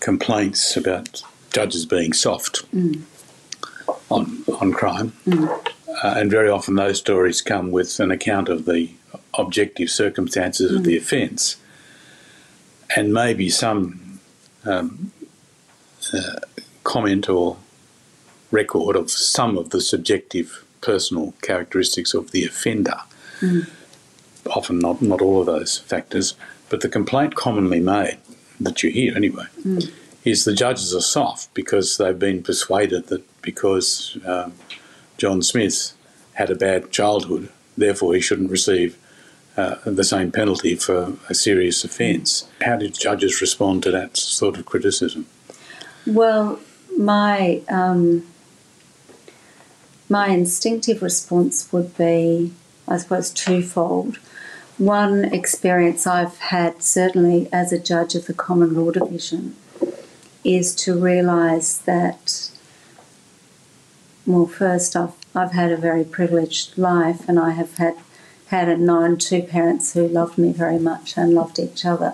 complaints 0.00 0.76
about 0.76 1.22
judges 1.52 1.86
being 1.86 2.12
soft 2.12 2.68
mm. 2.74 3.02
on 4.10 4.42
on 4.60 4.72
crime, 4.72 5.12
mm. 5.26 5.48
uh, 6.02 6.14
and 6.16 6.28
very 6.30 6.48
often 6.48 6.74
those 6.74 6.98
stories 6.98 7.40
come 7.40 7.70
with 7.70 8.00
an 8.00 8.10
account 8.10 8.48
of 8.48 8.64
the 8.64 8.90
objective 9.34 9.90
circumstances 9.90 10.72
of 10.74 10.84
the 10.84 10.96
offence, 10.96 11.56
and 12.96 13.12
maybe 13.12 13.48
some 13.48 14.20
um, 14.64 15.12
uh, 16.12 16.40
comment 16.84 17.28
or 17.28 17.56
record 18.50 18.96
of 18.96 19.10
some 19.10 19.56
of 19.56 19.70
the 19.70 19.80
subjective 19.80 20.64
personal 20.80 21.32
characteristics 21.42 22.12
of 22.14 22.32
the 22.32 22.44
offender. 22.44 23.00
Often 24.46 24.80
not, 24.80 25.00
not 25.00 25.22
all 25.22 25.40
of 25.40 25.46
those 25.46 25.78
factors, 25.78 26.34
but 26.68 26.80
the 26.80 26.88
complaint 26.88 27.34
commonly 27.34 27.80
made, 27.80 28.18
that 28.60 28.82
you 28.82 28.90
hear 28.90 29.16
anyway, 29.16 29.44
is 30.24 30.44
the 30.44 30.54
judges 30.54 30.94
are 30.94 31.00
soft 31.00 31.52
because 31.54 31.96
they've 31.96 32.18
been 32.18 32.42
persuaded 32.42 33.06
that 33.06 33.22
because 33.42 34.18
um, 34.26 34.52
John 35.16 35.42
Smith 35.42 35.92
had 36.34 36.50
a 36.50 36.54
bad 36.54 36.90
childhood, 36.90 37.48
therefore 37.76 38.14
he 38.14 38.20
shouldn't 38.20 38.50
receive 38.50 38.98
uh, 39.56 39.76
the 39.84 40.04
same 40.04 40.30
penalty 40.32 40.74
for 40.74 41.14
a 41.28 41.34
serious 41.34 41.84
offence. 41.84 42.48
How 42.62 42.76
did 42.76 42.94
judges 42.94 43.40
respond 43.40 43.82
to 43.84 43.90
that 43.90 44.16
sort 44.16 44.56
of 44.58 44.66
criticism? 44.66 45.26
Well, 46.06 46.58
my 46.96 47.62
um, 47.68 48.26
my 50.08 50.28
instinctive 50.28 51.02
response 51.02 51.72
would 51.72 51.96
be, 51.96 52.52
I 52.86 52.98
suppose, 52.98 53.30
twofold. 53.30 54.18
One 54.76 55.24
experience 55.24 56.06
I've 56.06 56.38
had, 56.38 56.82
certainly 56.82 57.48
as 57.52 57.72
a 57.72 57.78
judge 57.78 58.14
of 58.14 58.26
the 58.26 58.34
Common 58.34 58.74
Law 58.74 58.90
Division, 58.90 59.56
is 60.44 60.74
to 60.76 60.98
realise 60.98 61.78
that, 61.78 62.50
well, 64.26 64.46
first, 64.46 64.96
I've, 64.96 65.14
I've 65.34 65.52
had 65.52 65.72
a 65.72 65.76
very 65.76 66.04
privileged 66.04 66.76
life 66.76 67.26
and 67.28 67.38
I 67.38 67.52
have 67.52 67.76
had, 67.78 67.96
had 68.52 68.80
known 68.80 69.16
two 69.16 69.42
parents 69.42 69.94
who 69.94 70.06
loved 70.06 70.36
me 70.36 70.52
very 70.52 70.78
much 70.78 71.16
and 71.16 71.32
loved 71.32 71.58
each 71.58 71.84
other, 71.86 72.12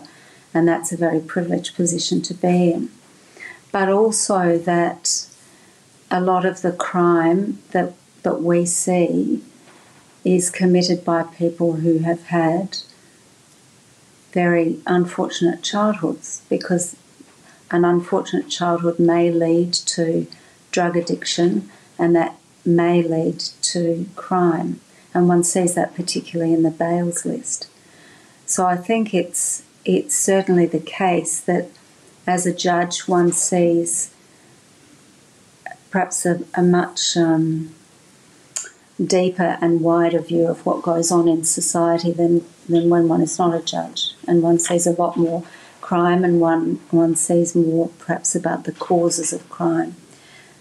and 0.54 0.68
that's 0.68 0.92
a 0.92 0.96
very 0.96 1.20
privileged 1.20 1.74
position 1.74 2.22
to 2.22 2.34
be 2.34 2.72
in. 2.72 2.90
But 3.72 3.88
also 3.88 4.56
that 4.58 5.26
a 6.10 6.20
lot 6.20 6.46
of 6.46 6.62
the 6.62 6.72
crime 6.72 7.58
that, 7.72 7.92
that 8.22 8.40
we 8.40 8.64
see 8.66 9.42
is 10.24 10.48
committed 10.50 11.04
by 11.04 11.24
people 11.24 11.74
who 11.74 11.98
have 11.98 12.24
had 12.26 12.78
very 14.32 14.78
unfortunate 14.86 15.62
childhoods 15.62 16.42
because 16.48 16.96
an 17.70 17.84
unfortunate 17.84 18.48
childhood 18.48 18.98
may 18.98 19.30
lead 19.30 19.72
to 19.72 20.26
drug 20.70 20.96
addiction 20.96 21.68
and 21.98 22.14
that 22.14 22.36
may 22.64 23.02
lead 23.02 23.40
to 23.60 24.06
crime. 24.14 24.80
And 25.18 25.26
one 25.26 25.42
sees 25.42 25.74
that 25.74 25.96
particularly 25.96 26.54
in 26.54 26.62
the 26.62 26.70
bails 26.70 27.26
list. 27.26 27.68
So 28.46 28.64
I 28.64 28.76
think 28.76 29.12
it's 29.12 29.64
it's 29.84 30.14
certainly 30.14 30.64
the 30.64 30.78
case 30.78 31.40
that 31.40 31.70
as 32.24 32.46
a 32.46 32.54
judge 32.54 33.08
one 33.08 33.32
sees 33.32 34.14
perhaps 35.90 36.24
a, 36.24 36.44
a 36.54 36.62
much 36.62 37.16
um, 37.16 37.74
deeper 39.04 39.58
and 39.60 39.80
wider 39.80 40.20
view 40.20 40.46
of 40.46 40.64
what 40.64 40.82
goes 40.82 41.10
on 41.10 41.26
in 41.26 41.42
society 41.42 42.12
than, 42.12 42.44
than 42.68 42.88
when 42.88 43.08
one 43.08 43.22
is 43.22 43.40
not 43.40 43.56
a 43.56 43.64
judge. 43.64 44.12
And 44.28 44.40
one 44.40 44.60
sees 44.60 44.86
a 44.86 44.92
lot 44.92 45.16
more 45.16 45.42
crime 45.80 46.22
and 46.22 46.40
one, 46.40 46.78
one 46.92 47.16
sees 47.16 47.56
more 47.56 47.88
perhaps 47.98 48.36
about 48.36 48.64
the 48.64 48.72
causes 48.72 49.32
of 49.32 49.50
crime. 49.50 49.96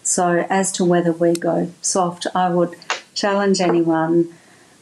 So, 0.01 0.47
as 0.49 0.71
to 0.71 0.83
whether 0.83 1.11
we 1.11 1.33
go 1.33 1.71
soft, 1.81 2.25
I 2.33 2.49
would 2.49 2.75
challenge 3.13 3.61
anyone 3.61 4.33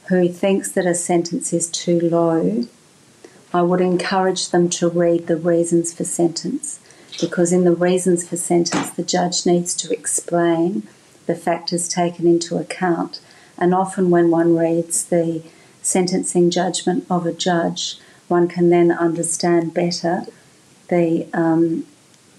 who 0.08 0.30
thinks 0.30 0.72
that 0.72 0.86
a 0.86 0.94
sentence 0.96 1.52
is 1.52 1.68
too 1.68 2.00
low. 2.00 2.66
I 3.54 3.62
would 3.62 3.82
encourage 3.82 4.50
them 4.50 4.70
to 4.72 4.90
read 4.90 5.28
the 5.28 5.38
reasons 5.38 5.94
for 5.94 6.04
sentence 6.04 6.80
because, 7.20 7.54
in 7.54 7.64
the 7.64 7.76
reasons 7.76 8.28
for 8.28 8.38
sentence, 8.38 8.90
the 8.92 9.04
judge 9.04 9.46
needs 9.46 9.74
to 9.76 9.94
explain 9.94 10.88
the 11.26 11.36
factors 11.36 11.88
taken 11.88 12.28
into 12.28 12.58
account. 12.58 13.22
And 13.58 13.74
often, 13.74 14.10
when 14.10 14.30
one 14.30 14.56
reads 14.58 15.06
the 15.06 15.42
sentencing 15.82 16.50
judgment 16.52 17.06
of 17.10 17.26
a 17.26 17.34
judge, 17.34 17.98
one 18.28 18.48
can 18.48 18.70
then 18.70 18.92
understand 18.92 19.74
better 19.74 20.26
the 20.90 21.28
um, 21.34 21.86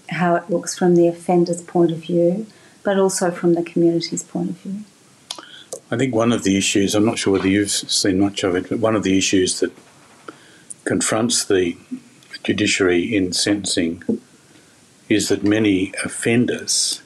how 0.09 0.35
it 0.35 0.49
looks 0.49 0.77
from 0.77 0.95
the 0.95 1.07
offender's 1.07 1.61
point 1.61 1.91
of 1.91 1.97
view, 1.97 2.45
but 2.83 2.97
also 2.97 3.31
from 3.31 3.53
the 3.55 3.63
community's 3.63 4.23
point 4.23 4.51
of 4.51 4.57
view. 4.57 4.83
I 5.89 5.97
think 5.97 6.13
one 6.13 6.31
of 6.33 6.43
the 6.43 6.57
issues, 6.57 6.95
I'm 6.95 7.05
not 7.05 7.17
sure 7.17 7.33
whether 7.33 7.47
you've 7.47 7.71
seen 7.71 8.19
much 8.19 8.43
of 8.43 8.55
it, 8.55 8.69
but 8.69 8.79
one 8.79 8.95
of 8.95 9.03
the 9.03 9.17
issues 9.17 9.59
that 9.61 9.71
confronts 10.83 11.45
the 11.45 11.77
judiciary 12.43 13.15
in 13.15 13.33
sentencing 13.33 14.03
is 15.09 15.29
that 15.29 15.43
many 15.43 15.93
offenders 16.03 17.01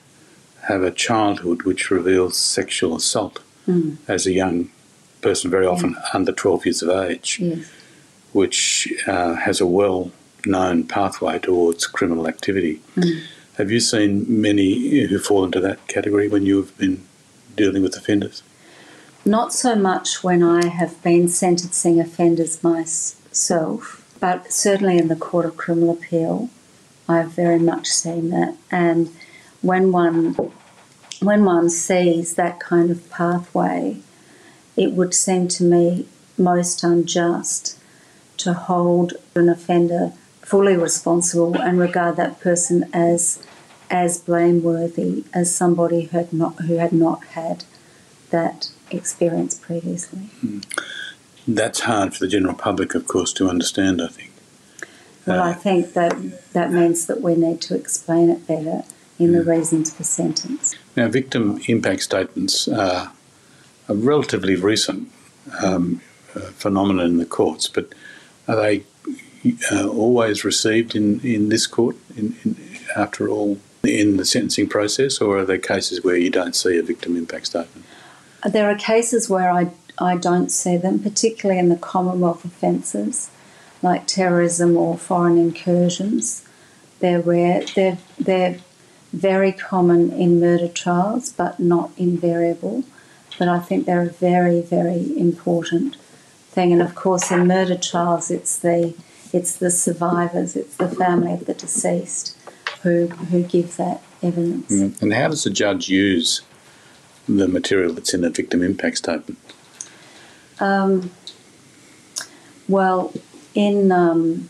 have 0.63 0.83
a 0.83 0.91
childhood 0.91 1.63
which 1.63 1.91
reveals 1.91 2.37
sexual 2.37 2.95
assault 2.95 3.39
Mm. 3.67 3.97
as 4.07 4.25
a 4.25 4.31
young 4.33 4.71
person, 5.21 5.51
very 5.51 5.67
often 5.67 5.95
under 6.15 6.31
12 6.31 6.65
years 6.65 6.81
of 6.81 6.89
age, 6.89 7.37
Yes. 7.39 7.59
which 8.33 8.91
uh, 9.05 9.35
has 9.35 9.61
a 9.61 9.67
well 9.67 10.11
known 10.47 10.83
pathway 10.83 11.37
towards 11.37 11.85
criminal 11.85 12.27
activity. 12.27 12.81
Have 13.57 13.69
you 13.69 13.79
seen 13.79 14.25
many 14.27 15.01
who 15.05 15.19
fall 15.19 15.45
into 15.45 15.59
that 15.59 15.85
category 15.87 16.27
when 16.27 16.43
you've 16.43 16.75
been 16.79 17.03
dealing 17.55 17.83
with 17.83 17.95
offenders? 17.95 18.41
Not 19.25 19.53
so 19.53 19.75
much 19.75 20.23
when 20.23 20.41
I 20.41 20.65
have 20.65 21.01
been 21.03 21.27
sentencing 21.27 21.99
offenders 21.99 22.63
myself, 22.63 24.03
but 24.19 24.51
certainly 24.51 24.97
in 24.97 25.09
the 25.09 25.15
Court 25.15 25.45
of 25.45 25.57
Criminal 25.57 25.91
Appeal, 25.91 26.49
I've 27.07 27.31
very 27.31 27.59
much 27.59 27.87
seen 27.87 28.31
that. 28.31 28.55
And 28.71 29.15
when 29.61 29.91
one 29.91 30.35
when 31.21 31.45
one 31.45 31.69
sees 31.69 32.33
that 32.33 32.59
kind 32.59 32.89
of 32.89 33.07
pathway, 33.11 33.97
it 34.75 34.93
would 34.93 35.13
seem 35.13 35.47
to 35.49 35.63
me 35.63 36.07
most 36.35 36.83
unjust 36.83 37.77
to 38.37 38.53
hold 38.53 39.13
an 39.35 39.49
offender 39.49 40.13
fully 40.41 40.75
responsible 40.75 41.55
and 41.55 41.79
regard 41.79 42.15
that 42.15 42.39
person 42.39 42.89
as 42.91 43.45
as 43.91 44.17
blameworthy 44.17 45.23
as 45.31 45.55
somebody 45.55 46.05
who 46.05 46.17
had 46.17 46.33
not 46.33 46.55
who 46.61 46.77
had 46.77 46.91
not 46.91 47.23
had 47.25 47.63
that 48.31 48.69
experience 48.89 49.55
previously. 49.55 50.29
That's 51.47 51.81
hard 51.81 52.13
for 52.13 52.19
the 52.19 52.27
general 52.27 52.55
public, 52.55 52.95
of 52.95 53.07
course, 53.07 53.31
to 53.33 53.49
understand, 53.49 54.01
I 54.01 54.07
think. 54.07 54.31
Well, 55.25 55.41
I 55.41 55.51
Uh, 55.51 55.55
think 55.55 55.93
that 55.93 56.13
that 56.53 56.71
means 56.71 57.05
that 57.05 57.21
we 57.21 57.35
need 57.35 57.61
to 57.61 57.75
explain 57.75 58.29
it 58.29 58.47
better 58.47 58.83
in 59.19 59.33
the 59.33 59.43
reasons 59.43 59.93
for 59.93 60.03
sentence. 60.03 60.75
Now, 60.95 61.07
victim 61.07 61.61
impact 61.67 62.01
statements 62.01 62.67
are 62.67 63.11
a 63.87 63.93
relatively 63.93 64.55
recent 64.55 65.09
um, 65.61 66.01
uh, 66.35 66.39
phenomenon 66.63 67.05
in 67.05 67.17
the 67.17 67.25
courts, 67.25 67.67
but 67.67 67.93
are 68.47 68.55
they 68.55 68.83
uh, 69.71 69.87
always 69.87 70.43
received 70.43 70.95
in, 70.95 71.19
in 71.21 71.49
this 71.49 71.67
court, 71.67 71.95
in, 72.17 72.35
in, 72.43 72.55
after 72.95 73.29
all, 73.29 73.59
in 73.83 74.17
the 74.17 74.25
sentencing 74.25 74.67
process, 74.69 75.21
or 75.21 75.39
are 75.39 75.45
there 75.45 75.57
cases 75.57 76.03
where 76.03 76.15
you 76.15 76.29
don't 76.29 76.55
see 76.55 76.77
a 76.77 76.83
victim 76.83 77.15
impact 77.15 77.47
statement? 77.47 77.85
There 78.45 78.69
are 78.69 78.75
cases 78.75 79.29
where 79.29 79.51
I, 79.51 79.71
I 79.97 80.17
don't 80.17 80.49
see 80.49 80.77
them, 80.77 80.99
particularly 80.99 81.59
in 81.59 81.69
the 81.69 81.75
Commonwealth 81.75 82.43
offences 82.45 83.29
like 83.81 84.07
terrorism 84.07 84.77
or 84.77 84.97
foreign 84.97 85.37
incursions. 85.37 86.45
They're 86.99 87.21
rare. 87.21 87.63
They're, 87.75 87.97
they're 88.19 88.59
very 89.13 89.51
common 89.51 90.11
in 90.11 90.39
murder 90.39 90.67
trials, 90.67 91.31
but 91.31 91.59
not 91.59 91.91
invariable. 91.97 92.83
But 93.39 93.47
I 93.47 93.59
think 93.59 93.85
they're 93.85 94.03
a 94.03 94.09
very, 94.09 94.61
very 94.61 95.17
important 95.17 95.95
thing. 96.51 96.71
And 96.71 96.81
of 96.81 96.95
course, 96.95 97.31
in 97.31 97.47
murder 97.47 97.77
trials, 97.77 98.29
it's 98.29 98.57
the 98.57 98.93
it's 99.33 99.55
the 99.55 99.71
survivors, 99.71 100.57
it's 100.57 100.75
the 100.75 100.89
family 100.89 101.31
of 101.31 101.45
the 101.45 101.53
deceased 101.53 102.37
who 102.83 103.07
who 103.07 103.43
give 103.43 103.77
that 103.77 104.01
evidence. 104.21 104.71
Mm. 104.71 105.01
And 105.01 105.13
how 105.13 105.29
does 105.29 105.45
the 105.45 105.49
judge 105.49 105.89
use 105.89 106.41
the 107.37 107.47
material 107.47 107.93
that's 107.93 108.13
in 108.13 108.23
a 108.23 108.29
victim 108.29 108.61
impact 108.61 108.97
statement? 108.97 109.39
Um, 110.59 111.11
well, 112.67 113.13
in 113.53 113.91
um, 113.91 114.49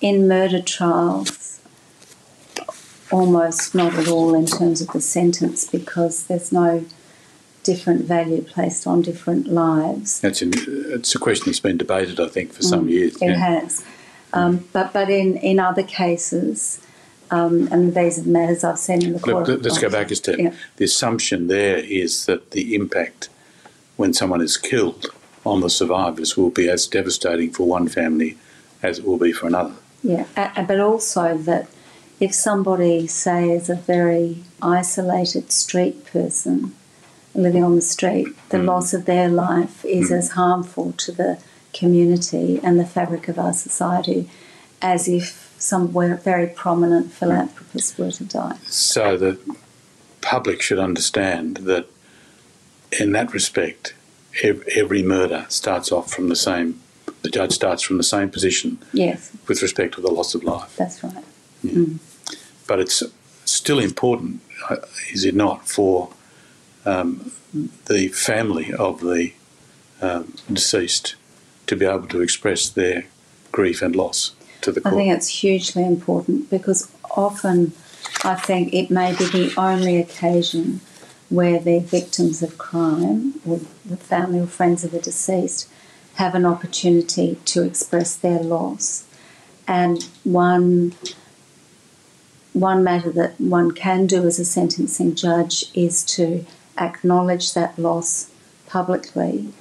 in 0.00 0.26
murder 0.26 0.60
trials, 0.60 1.60
almost 3.10 3.74
not 3.74 3.94
at 3.94 4.08
all 4.08 4.34
in 4.34 4.46
terms 4.46 4.80
of 4.80 4.88
the 4.88 5.00
sentence 5.00 5.66
because 5.66 6.24
there's 6.24 6.52
no 6.52 6.84
different 7.62 8.04
value 8.04 8.42
placed 8.42 8.86
on 8.86 9.02
different 9.02 9.48
lives. 9.48 10.20
That's 10.20 10.40
a, 10.42 10.48
it's 10.94 11.14
a 11.14 11.18
question 11.18 11.46
that's 11.46 11.60
been 11.60 11.76
debated, 11.76 12.20
I 12.20 12.28
think, 12.28 12.52
for 12.52 12.62
some 12.62 12.88
years. 12.88 13.20
It 13.20 13.34
has, 13.34 13.84
um, 14.32 14.68
but 14.72 14.92
but 14.92 15.10
in 15.10 15.36
in 15.38 15.58
other 15.58 15.82
cases, 15.82 16.80
um, 17.30 17.68
and 17.70 17.94
these 17.94 18.18
are 18.18 18.22
the 18.22 18.30
matters 18.30 18.64
I've 18.64 18.78
seen 18.78 19.04
in 19.04 19.12
the 19.14 19.20
court. 19.20 19.48
Look, 19.48 19.62
let's 19.62 19.78
go 19.78 19.90
back 19.90 20.10
a 20.10 20.16
step. 20.16 20.38
Yeah. 20.38 20.54
The 20.76 20.84
assumption 20.84 21.48
there 21.48 21.78
is 21.78 22.26
that 22.26 22.52
the 22.52 22.74
impact 22.74 23.28
when 23.96 24.12
someone 24.12 24.40
is 24.40 24.56
killed 24.56 25.06
on 25.44 25.60
the 25.60 25.70
survivors 25.70 26.36
will 26.36 26.50
be 26.50 26.68
as 26.68 26.86
devastating 26.86 27.50
for 27.52 27.66
one 27.66 27.88
family 27.88 28.36
as 28.82 28.98
it 28.98 29.04
will 29.04 29.18
be 29.18 29.32
for 29.32 29.46
another. 29.46 29.74
Yeah, 30.02 30.26
but 30.66 30.80
also 30.80 31.36
that 31.38 31.68
if 32.20 32.34
somebody, 32.34 33.06
say, 33.06 33.50
is 33.50 33.68
a 33.68 33.74
very 33.74 34.42
isolated 34.62 35.52
street 35.52 36.04
person 36.06 36.74
living 37.34 37.62
on 37.62 37.76
the 37.76 37.82
street, 37.82 38.28
the 38.48 38.58
mm. 38.58 38.66
loss 38.66 38.94
of 38.94 39.04
their 39.04 39.28
life 39.28 39.84
is 39.84 40.10
mm. 40.10 40.16
as 40.18 40.30
harmful 40.30 40.92
to 40.92 41.12
the 41.12 41.38
community 41.72 42.58
and 42.62 42.80
the 42.80 42.86
fabric 42.86 43.28
of 43.28 43.38
our 43.38 43.52
society 43.52 44.30
as 44.82 45.08
if 45.08 45.54
some 45.58 45.88
very 46.18 46.46
prominent 46.46 47.12
philanthropists 47.12 47.96
were 47.98 48.10
to 48.10 48.24
die. 48.24 48.56
So 48.66 49.16
the 49.16 49.38
public 50.20 50.60
should 50.60 50.78
understand 50.78 51.58
that 51.58 51.86
in 53.00 53.12
that 53.12 53.32
respect, 53.32 53.94
every 54.42 55.02
murder 55.02 55.46
starts 55.48 55.90
off 55.90 56.12
from 56.12 56.28
the 56.28 56.36
same, 56.36 56.80
the 57.22 57.30
judge 57.30 57.52
starts 57.52 57.82
from 57.82 57.96
the 57.96 58.04
same 58.04 58.30
position. 58.30 58.78
Yes. 58.92 59.32
With 59.48 59.62
respect 59.62 59.94
to 59.94 60.00
the 60.00 60.10
loss 60.10 60.34
of 60.34 60.44
life. 60.44 60.76
That's 60.76 61.02
right. 61.02 61.24
Yeah. 61.62 61.72
Mm. 61.72 61.98
But 62.66 62.80
it's 62.80 63.02
still 63.44 63.78
important, 63.78 64.42
uh, 64.68 64.76
is 65.10 65.24
it 65.24 65.34
not, 65.34 65.68
for 65.68 66.10
um, 66.84 67.32
the 67.86 68.08
family 68.08 68.72
of 68.72 69.00
the 69.00 69.32
um, 70.02 70.34
deceased 70.52 71.14
to 71.66 71.76
be 71.76 71.86
able 71.86 72.06
to 72.08 72.20
express 72.20 72.68
their 72.68 73.06
grief 73.52 73.80
and 73.80 73.96
loss 73.96 74.32
to 74.62 74.72
the 74.72 74.80
court. 74.80 74.94
I 74.94 74.96
think 74.96 75.16
it's 75.16 75.28
hugely 75.28 75.84
important 75.84 76.50
because 76.50 76.90
often 77.10 77.72
I 78.24 78.34
think 78.34 78.74
it 78.74 78.90
may 78.90 79.14
be 79.14 79.26
the 79.26 79.54
only 79.56 79.98
occasion 79.98 80.80
where 81.28 81.58
the 81.58 81.80
victims 81.80 82.42
of 82.42 82.56
crime 82.58 83.40
or 83.46 83.60
the 83.84 83.96
family 83.96 84.40
or 84.40 84.46
friends 84.46 84.84
of 84.84 84.92
the 84.92 85.00
deceased 85.00 85.68
have 86.14 86.34
an 86.34 86.46
opportunity 86.46 87.38
to 87.44 87.62
express 87.62 88.16
their 88.16 88.40
loss. 88.40 89.04
And 89.68 90.02
one 90.24 90.94
one 92.52 92.82
matter 92.82 93.10
that 93.10 93.38
one 93.38 93.70
can 93.70 94.06
do 94.06 94.26
as 94.26 94.38
a 94.38 94.44
sentencing 94.44 95.14
judge 95.14 95.66
is 95.74 96.02
to 96.02 96.46
acknowledge 96.78 97.52
that 97.52 97.78
loss 97.78 98.30
publicly 98.66 99.52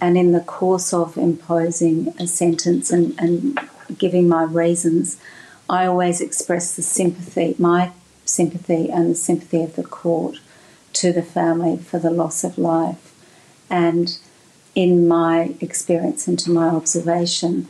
and 0.00 0.16
in 0.16 0.30
the 0.30 0.40
course 0.40 0.92
of 0.92 1.16
imposing 1.16 2.14
a 2.20 2.26
sentence 2.28 2.92
and, 2.92 3.18
and 3.18 3.58
giving 3.98 4.28
my 4.28 4.44
reasons, 4.44 5.18
I 5.68 5.86
always 5.86 6.20
express 6.20 6.76
the 6.76 6.82
sympathy, 6.82 7.54
my 7.58 7.92
sympathy 8.24 8.90
and 8.90 9.10
the 9.10 9.14
sympathy 9.14 9.62
of 9.62 9.76
the 9.76 9.82
court 9.82 10.40
to 10.94 11.12
the 11.12 11.22
family 11.22 11.76
for 11.76 11.98
the 11.98 12.10
loss 12.10 12.44
of 12.44 12.58
life. 12.58 13.12
And 13.70 14.18
in 14.74 15.08
my 15.08 15.54
experience 15.60 16.28
and 16.28 16.38
to 16.40 16.50
my 16.50 16.66
observation, 16.66 17.68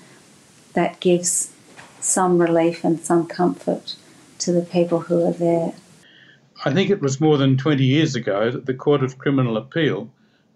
that 0.74 1.00
gives 1.00 1.52
some 2.00 2.40
relief 2.40 2.84
and 2.84 3.00
some 3.00 3.26
comfort 3.26 3.96
to 4.38 4.52
the 4.52 4.62
people 4.62 5.00
who 5.00 5.26
are 5.26 5.32
there. 5.32 5.72
I 6.64 6.72
think 6.72 6.90
it 6.90 7.00
was 7.00 7.20
more 7.20 7.38
than 7.38 7.56
20 7.56 7.84
years 7.84 8.14
ago 8.14 8.50
that 8.50 8.66
the 8.66 8.74
Court 8.74 9.02
of 9.02 9.18
Criminal 9.18 9.56
Appeal 9.56 10.10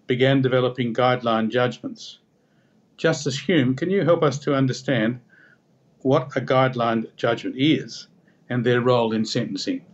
began 0.06 0.42
developing 0.42 0.94
guideline 0.94 1.50
judgments. 1.50 2.18
Justice 2.96 3.40
Hulme, 3.40 3.76
can 3.76 3.90
you 3.90 4.04
help 4.04 4.22
us 4.22 4.38
to 4.40 4.54
understand 4.54 5.20
what 6.02 6.36
a 6.36 6.40
guideline 6.40 7.14
judgment 7.16 7.56
is 7.58 8.08
and 8.48 8.64
their 8.64 8.80
role 8.80 9.12
in 9.12 9.24
sentencing? 9.24 9.84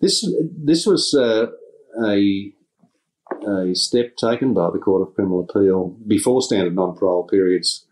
This 0.00 0.26
this 0.56 0.86
was 0.86 1.14
uh, 1.14 1.46
a 2.04 2.52
a 3.46 3.74
step 3.74 4.16
taken 4.16 4.54
by 4.54 4.70
the 4.70 4.78
Court 4.78 5.06
of 5.06 5.14
Criminal 5.14 5.46
Appeal 5.48 5.96
before 6.06 6.42
standard 6.42 6.74
non-parole 6.74 7.26
periods 7.26 7.86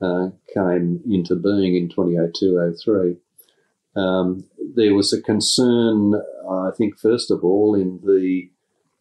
uh, 0.00 0.28
came 0.54 1.00
into 1.08 1.34
being 1.34 1.76
in 1.76 1.88
2002-03. 1.88 3.18
Um, 3.96 4.44
there 4.74 4.94
was 4.94 5.12
a 5.12 5.20
concern, 5.20 6.14
I 6.48 6.70
think, 6.76 6.98
first 6.98 7.30
of 7.30 7.44
all, 7.44 7.74
in 7.74 8.00
the 8.04 8.50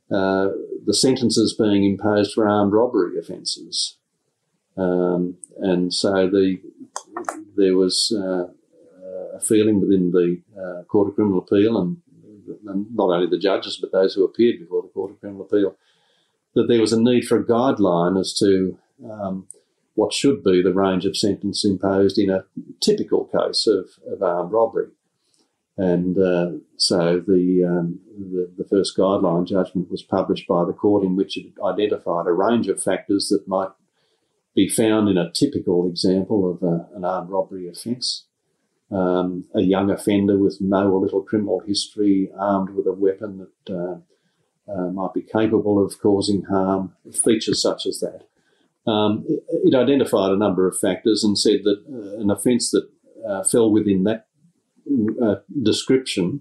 uh, 0.10 0.50
the 0.86 0.94
sentences 0.94 1.54
being 1.54 1.84
imposed 1.84 2.34
for 2.34 2.48
armed 2.48 2.72
robbery 2.72 3.20
offences. 3.20 3.98
Um, 4.78 5.38
and 5.58 5.94
so 5.94 6.30
the, 6.30 6.62
there 7.56 7.76
was 7.76 8.14
uh, 8.16 8.48
a 9.36 9.40
feeling 9.40 9.82
within 9.82 10.12
the 10.12 10.42
uh, 10.60 10.84
Court 10.84 11.10
of 11.10 11.16
Criminal 11.16 11.40
Appeal 11.40 11.78
and, 11.80 11.98
and, 12.68 12.96
not 12.96 13.10
only 13.10 13.28
the 13.28 13.40
judges 13.40 13.78
but 13.78 13.92
those 13.92 14.14
who 14.14 14.24
appeared 14.24 14.60
before 14.60 14.82
the 14.82 14.90
Court 14.90 15.12
of 15.12 15.20
Criminal 15.20 15.44
Appeal 15.46 15.76
that 16.56 16.68
there 16.68 16.82
was 16.82 16.94
a 16.94 17.02
need 17.02 17.26
for 17.26 17.38
a 17.38 17.46
guideline 17.46 18.20
as 18.20 18.34
to 18.34 18.78
um, 19.10 19.48
what 19.94 20.14
should 20.14 20.44
be 20.44 20.62
the 20.62 20.74
range 20.74 21.06
of 21.06 21.18
sentence 21.18 21.66
imposed 21.66 22.18
in 22.18 22.30
a 22.30 22.46
typical 22.82 23.26
case 23.26 23.68
of, 23.68 23.90
of 24.12 24.22
armed 24.22 24.52
robbery. 24.52 24.88
And 25.78 26.18
uh, 26.18 26.52
so 26.76 27.20
the, 27.20 27.64
um, 27.64 28.00
the, 28.18 28.52
the 28.58 28.68
first 28.68 28.98
guideline 28.98 29.48
judgment 29.48 29.92
was 29.92 30.02
published 30.02 30.48
by 30.48 30.66
the 30.66 30.74
court, 30.74 31.04
in 31.04 31.16
which 31.16 31.38
it 31.38 31.54
identified 31.64 32.26
a 32.26 32.32
range 32.32 32.68
of 32.68 32.82
factors 32.82 33.30
that 33.30 33.48
might 33.48 33.70
be 34.58 34.68
found 34.68 35.08
in 35.08 35.20
a 35.20 35.32
typical 35.32 35.88
example 35.88 36.52
of 36.52 36.64
a, 36.64 36.90
an 36.96 37.06
armed 37.06 37.30
robbery 37.30 37.70
offence. 37.70 38.26
Um, 38.90 39.46
a 39.54 39.62
young 39.62 39.92
offender 39.92 40.40
with 40.40 40.58
no 40.60 40.90
or 40.90 41.00
little 41.00 41.22
criminal 41.22 41.60
history, 41.60 42.32
armed 42.38 42.72
with 42.72 42.88
a 42.88 42.94
weapon 42.94 43.38
that 43.66 43.74
uh, 43.74 44.72
uh, 44.72 44.90
might 44.90 45.14
be 45.14 45.22
capable 45.22 45.84
of 45.84 46.00
causing 46.02 46.44
harm, 46.44 46.96
features 47.12 47.62
such 47.62 47.86
as 47.86 48.00
that. 48.00 48.24
Um, 48.92 49.26
it, 49.28 49.44
it, 49.50 49.76
identified 49.76 50.32
a 50.32 50.38
number 50.38 50.68
of 50.68 50.80
factors 50.80 51.24
and 51.24 51.38
said 51.38 51.60
that 51.66 51.84
uh, 51.88 52.20
an 52.22 52.32
offence 52.32 52.72
that 52.72 52.90
uh, 53.28 53.44
fell 53.44 53.70
within 53.70 54.06
that 54.06 54.28
uh, 55.22 55.36
description 55.62 56.40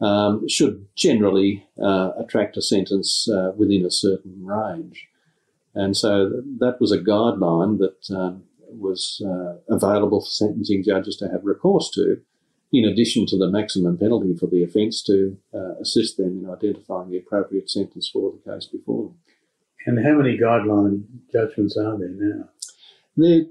um, 0.00 0.46
should 0.48 0.88
generally 0.96 1.64
uh, 1.80 2.10
attract 2.18 2.56
a 2.56 2.62
sentence 2.62 3.28
within 3.56 3.86
a 3.86 3.90
certain 3.90 4.44
range. 4.44 5.08
And 5.76 5.94
so 5.94 6.42
that 6.58 6.80
was 6.80 6.90
a 6.90 6.98
guideline 6.98 7.78
that 7.78 8.16
um, 8.16 8.44
was 8.68 9.22
uh, 9.24 9.56
available 9.68 10.22
for 10.22 10.30
sentencing 10.30 10.82
judges 10.82 11.16
to 11.18 11.28
have 11.28 11.44
recourse 11.44 11.90
to, 11.90 12.22
in 12.72 12.86
addition 12.86 13.26
to 13.26 13.36
the 13.36 13.50
maximum 13.50 13.98
penalty 13.98 14.34
for 14.34 14.46
the 14.46 14.64
offence 14.64 15.02
to 15.04 15.36
uh, 15.54 15.74
assist 15.80 16.16
them 16.16 16.42
in 16.42 16.50
identifying 16.50 17.10
the 17.10 17.18
appropriate 17.18 17.68
sentence 17.68 18.08
for 18.10 18.32
the 18.32 18.50
case 18.50 18.66
before 18.66 19.04
them. 19.04 19.16
And 19.86 20.04
how 20.04 20.14
many 20.14 20.38
guideline 20.38 21.04
judgments 21.30 21.76
are 21.76 21.96
there 21.98 22.08
now? 22.08 22.48
There, 23.16 23.42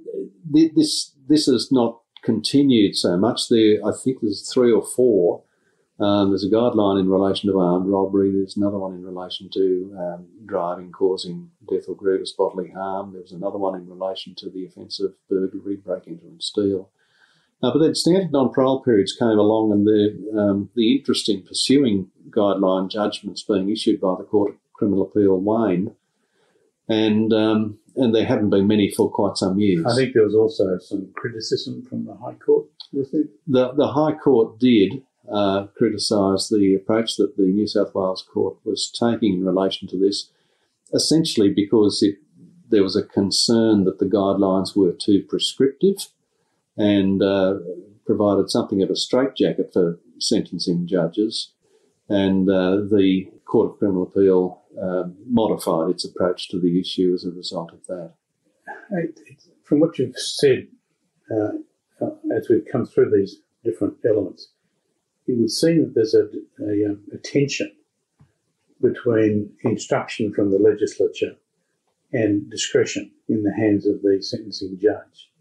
this 0.75 1.13
this 1.27 1.47
is 1.47 1.71
not 1.71 2.01
continued 2.23 2.95
so 2.95 3.17
much. 3.17 3.49
There, 3.49 3.77
I 3.85 3.91
think 4.03 4.17
there's 4.21 4.51
three 4.51 4.71
or 4.71 4.83
four. 4.83 5.43
Um, 5.97 6.29
there's 6.29 6.43
a 6.43 6.49
guideline 6.49 6.99
in 6.99 7.09
relation 7.09 7.49
to 7.49 7.59
armed 7.59 7.87
robbery. 7.87 8.31
There's 8.31 8.57
another 8.57 8.77
one 8.77 8.93
in 8.93 9.05
relation 9.05 9.49
to 9.53 9.95
um, 9.97 10.27
driving 10.45 10.91
causing 10.91 11.51
death 11.69 11.85
or 11.87 11.95
grievous 11.95 12.33
bodily 12.33 12.71
harm. 12.71 13.13
There 13.13 13.21
was 13.21 13.31
another 13.31 13.57
one 13.57 13.75
in 13.75 13.87
relation 13.87 14.35
to 14.39 14.49
the 14.49 14.65
offence 14.65 14.99
of 14.99 15.13
burglary, 15.29 15.77
break 15.77 16.07
into 16.07 16.25
and 16.25 16.43
steal. 16.43 16.89
Uh, 17.63 17.71
but 17.71 17.79
then 17.79 17.95
standard 17.95 18.33
non-parole 18.33 18.83
periods 18.83 19.13
came 19.13 19.39
along, 19.39 19.71
and 19.71 19.87
the 19.87 20.37
um, 20.37 20.69
the 20.75 20.97
interest 20.97 21.29
in 21.29 21.41
pursuing 21.41 22.11
guideline 22.29 22.91
judgments 22.91 23.43
being 23.43 23.69
issued 23.69 24.01
by 24.01 24.15
the 24.17 24.25
Court 24.25 24.51
of 24.51 24.57
Criminal 24.73 25.03
Appeal 25.03 25.39
waned, 25.39 25.95
and 26.89 27.31
um, 27.31 27.79
and 27.95 28.13
there 28.13 28.25
haven't 28.25 28.49
been 28.49 28.67
many 28.67 28.91
for 28.91 29.09
quite 29.09 29.37
some 29.37 29.57
years. 29.57 29.85
I 29.85 29.95
think 29.95 30.13
there 30.13 30.25
was 30.25 30.35
also 30.35 30.77
some 30.79 31.13
criticism 31.15 31.83
from 31.83 32.05
the 32.05 32.15
High 32.15 32.33
Court? 32.33 32.65
The, 32.91 33.29
the 33.47 33.87
High 33.87 34.13
Court 34.13 34.59
did 34.59 35.01
uh, 35.31 35.67
criticise 35.77 36.49
the 36.49 36.75
approach 36.75 37.15
that 37.17 37.37
the 37.37 37.43
New 37.43 37.67
South 37.67 37.93
Wales 37.95 38.25
Court 38.31 38.57
was 38.63 38.89
taking 38.91 39.33
in 39.33 39.45
relation 39.45 39.87
to 39.89 39.97
this, 39.97 40.29
essentially 40.93 41.51
because 41.51 42.01
it, 42.03 42.15
there 42.69 42.83
was 42.83 42.95
a 42.95 43.03
concern 43.03 43.83
that 43.85 43.99
the 43.99 44.05
guidelines 44.05 44.75
were 44.75 44.91
too 44.91 45.23
prescriptive 45.27 46.07
and 46.77 47.21
uh, 47.23 47.55
provided 48.05 48.49
something 48.49 48.81
of 48.81 48.89
a 48.89 48.95
straitjacket 48.95 49.71
for 49.73 49.99
sentencing 50.19 50.87
judges. 50.87 51.51
And 52.09 52.49
uh, 52.49 52.77
the 52.91 53.31
Court 53.45 53.71
of 53.71 53.79
Criminal 53.79 54.03
Appeal 54.03 54.61
um, 54.81 55.15
modified 55.25 55.89
its 55.89 56.05
approach 56.05 56.49
to 56.49 56.59
the 56.59 56.79
issue 56.79 57.13
as 57.13 57.25
a 57.25 57.31
result 57.31 57.71
of 57.73 57.85
that. 57.87 58.13
From 59.63 59.79
what 59.79 59.97
you've 59.97 60.17
said, 60.17 60.67
uh, 61.31 61.53
as 62.35 62.49
we've 62.49 62.67
come 62.71 62.85
through 62.85 63.11
these 63.11 63.37
different 63.63 63.95
elements, 64.07 64.49
it 65.27 65.37
would 65.37 65.51
seem 65.51 65.83
that 65.83 65.95
there's 65.95 66.13
a, 66.13 66.27
a, 66.63 66.91
um, 66.91 66.99
a 67.13 67.17
tension 67.17 67.71
between 68.81 69.51
instruction 69.63 70.33
from 70.33 70.51
the 70.51 70.59
legislature 70.59 71.35
and 72.13 72.49
discretion 72.49 73.11
in 73.27 73.43
the 73.43 73.53
hands 73.53 73.85
of 73.85 74.01
the 74.01 74.21
sentencing 74.21 74.77
judge. 74.81 75.31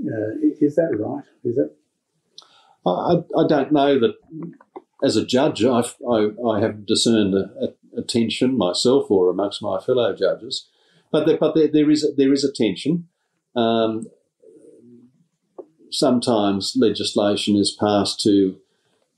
Uh, 0.00 0.34
is 0.60 0.76
that 0.76 0.96
right? 0.98 1.24
Is 1.44 1.56
that? 1.56 1.74
I, 2.84 3.22
I 3.38 3.46
don't 3.48 3.72
know 3.72 3.98
that 4.00 4.14
as 5.02 5.16
a 5.16 5.24
judge, 5.24 5.64
I've, 5.64 5.94
I, 6.08 6.30
I 6.46 6.60
have 6.60 6.86
discerned 6.86 7.34
a, 7.34 7.74
a, 7.96 8.02
tension 8.02 8.56
myself 8.56 9.10
or 9.10 9.30
amongst 9.30 9.62
my 9.62 9.78
fellow 9.80 10.14
judges. 10.14 10.68
but 11.10 11.26
there, 11.26 11.36
but 11.38 11.54
there, 11.54 11.68
there 11.68 11.90
is 11.90 12.06
there 12.16 12.32
is 12.32 12.44
a 12.44 12.52
tension. 12.52 13.08
Um, 13.54 14.06
sometimes 15.90 16.74
legislation 16.76 17.56
is 17.56 17.76
passed 17.78 18.20
to 18.20 18.56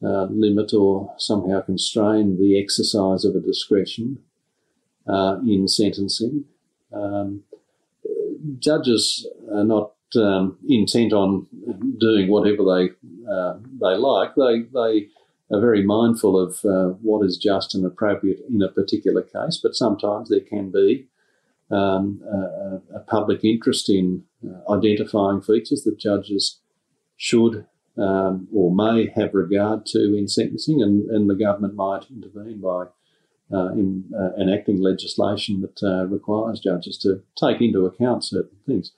uh, 0.05 0.25
limit 0.31 0.73
or 0.75 1.13
somehow 1.19 1.61
constrain 1.61 2.39
the 2.39 2.61
exercise 2.61 3.25
of 3.25 3.35
a 3.35 3.41
discretion 3.41 4.19
uh, 5.07 5.39
in 5.47 5.69
sentencing. 5.69 6.45
Um, 6.93 7.43
judges 8.59 9.27
are 9.53 9.65
not 9.65 9.93
um, 10.17 10.59
intent 10.69 11.13
on 11.13 11.47
doing 11.99 12.29
whatever 12.29 12.63
they 12.65 12.91
uh, 13.31 13.55
they 13.81 13.97
like. 13.97 14.35
They 14.35 14.63
they 14.73 15.09
are 15.51 15.61
very 15.61 15.85
mindful 15.85 16.39
of 16.39 16.65
uh, 16.65 16.95
what 17.03 17.25
is 17.25 17.37
just 17.37 17.75
and 17.75 17.85
appropriate 17.85 18.41
in 18.49 18.63
a 18.63 18.69
particular 18.69 19.23
case, 19.23 19.59
but 19.63 19.75
sometimes 19.75 20.29
there 20.29 20.41
can 20.41 20.71
be 20.71 21.07
um, 21.71 22.21
a, 22.31 22.97
a, 22.97 23.01
public 23.01 23.43
interest 23.43 23.89
in 23.89 24.23
uh, 24.47 24.73
identifying 24.73 25.41
features 25.41 25.83
that 25.85 25.99
judges 25.99 26.61
should 27.17 27.67
um, 27.97 28.49
or 28.53 28.75
may 28.75 29.09
have 29.15 29.35
regard 29.35 29.87
to 29.87 30.17
in 30.17 30.29
sentencing, 30.29 30.83
and, 30.83 31.09
and 31.11 31.31
the 31.31 31.35
government 31.35 31.75
might 31.75 32.11
intervene 32.11 32.61
by 32.61 32.87
uh, 33.53 33.69
in, 33.73 34.05
uh, 34.19 34.41
enacting 34.41 34.81
legislation 34.81 35.61
that 35.61 35.83
uh, 35.83 36.07
requires 36.07 36.61
judges 36.61 36.99
to 36.99 37.23
take 37.37 37.61
into 37.61 37.87
account 37.87 38.25
certain 38.25 38.57
things. 38.67 38.93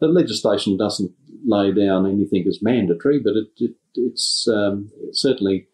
The 0.00 0.08
legislation 0.08 0.76
doesn't 0.76 1.12
lay 1.44 1.72
down 1.72 2.06
anything 2.06 2.46
as 2.48 2.62
mandatory, 2.62 3.20
but 3.20 3.34
it, 3.36 3.48
it 3.58 3.74
it's 3.94 4.48
um, 4.48 4.90
certainly 5.12 5.66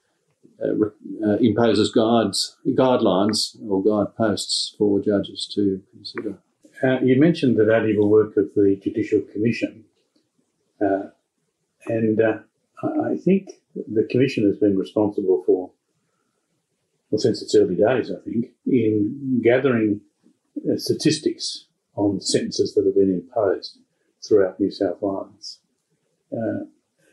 uh, 0.62 0.68
uh, 1.26 1.36
imposes 1.36 1.92
guides, 1.92 2.56
guidelines 2.68 3.56
or 3.68 3.82
guideposts 3.82 4.74
for 4.78 5.00
judges 5.00 5.46
to 5.54 5.82
consider. 5.92 6.38
Uh, 6.82 6.98
you 7.04 7.20
mentioned 7.20 7.56
the 7.56 7.64
valuable 7.64 8.08
work 8.08 8.36
of 8.36 8.52
the 8.54 8.78
Judicial 8.82 9.20
Commission, 9.32 9.84
and 10.80 12.20
I 12.82 13.16
think 13.16 13.48
the 13.74 14.06
Commission 14.10 14.44
has 14.46 14.56
been 14.58 14.76
responsible 14.76 15.42
for 15.46 15.70
well, 17.10 17.20
since 17.20 17.40
its 17.40 17.54
early 17.54 17.76
days, 17.76 18.10
I 18.10 18.20
think, 18.24 18.46
in 18.66 19.40
gathering 19.42 20.00
uh, 20.58 20.76
statistics 20.76 21.66
on 21.94 22.20
sentences 22.20 22.74
that 22.74 22.84
have 22.84 22.94
been 22.94 23.14
imposed 23.14 23.78
throughout 24.26 24.58
New 24.58 24.70
South 24.70 24.98
Wales 25.00 25.60
uh, 26.32 26.64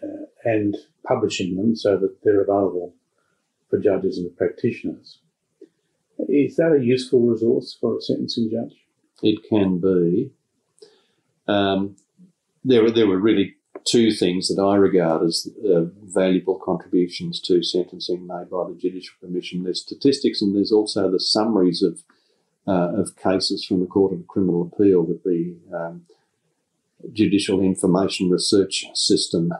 uh, 0.03 0.25
and 0.43 0.75
publishing 1.07 1.55
them 1.55 1.75
so 1.75 1.97
that 1.97 2.17
they're 2.23 2.41
available 2.41 2.95
for 3.69 3.79
judges 3.79 4.17
and 4.17 4.35
practitioners. 4.35 5.19
Is 6.27 6.55
that 6.55 6.73
a 6.73 6.83
useful 6.83 7.21
resource 7.21 7.77
for 7.79 7.97
a 7.97 8.01
sentencing 8.01 8.49
judge? 8.49 8.75
It 9.21 9.39
can 9.47 9.79
be. 9.79 10.31
Um, 11.47 11.95
there, 12.63 12.89
there 12.91 13.07
were 13.07 13.19
really 13.19 13.55
two 13.85 14.11
things 14.11 14.47
that 14.47 14.61
I 14.61 14.75
regard 14.75 15.23
as 15.23 15.47
uh, 15.63 15.85
valuable 16.03 16.59
contributions 16.59 17.39
to 17.41 17.63
sentencing 17.63 18.25
made 18.27 18.49
by 18.49 18.67
the 18.67 18.77
Judicial 18.79 19.15
Commission. 19.19 19.63
There's 19.63 19.81
statistics 19.81 20.41
and 20.41 20.55
there's 20.55 20.71
also 20.71 21.09
the 21.09 21.19
summaries 21.19 21.81
of 21.81 22.03
uh, 22.65 22.93
of 22.95 23.17
cases 23.17 23.65
from 23.65 23.81
the 23.81 23.85
Court 23.85 24.13
of 24.13 24.27
Criminal 24.27 24.71
Appeal 24.71 25.03
that 25.07 25.23
the 25.25 25.55
um, 25.75 26.05
Judicial 27.11 27.61
Information 27.61 28.29
Research 28.29 28.85
System 28.93 29.53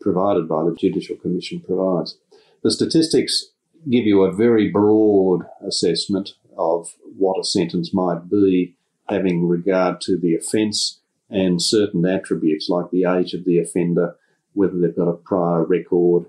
provided 0.00 0.48
by 0.48 0.64
the 0.64 0.74
Judicial 0.74 1.16
Commission 1.16 1.60
provides. 1.60 2.16
The 2.62 2.70
statistics 2.70 3.50
give 3.88 4.06
you 4.06 4.22
a 4.22 4.32
very 4.32 4.70
broad 4.70 5.42
assessment 5.60 6.34
of 6.56 6.94
what 7.18 7.38
a 7.38 7.44
sentence 7.44 7.92
might 7.92 8.30
be, 8.30 8.74
having 9.08 9.46
regard 9.46 10.00
to 10.02 10.16
the 10.16 10.34
offence 10.34 11.00
and 11.28 11.60
certain 11.60 12.04
attributes 12.06 12.68
like 12.68 12.90
the 12.90 13.04
age 13.04 13.34
of 13.34 13.44
the 13.44 13.58
offender, 13.58 14.16
whether 14.52 14.78
they've 14.78 14.96
got 14.96 15.08
a 15.08 15.14
prior 15.14 15.64
record, 15.64 16.26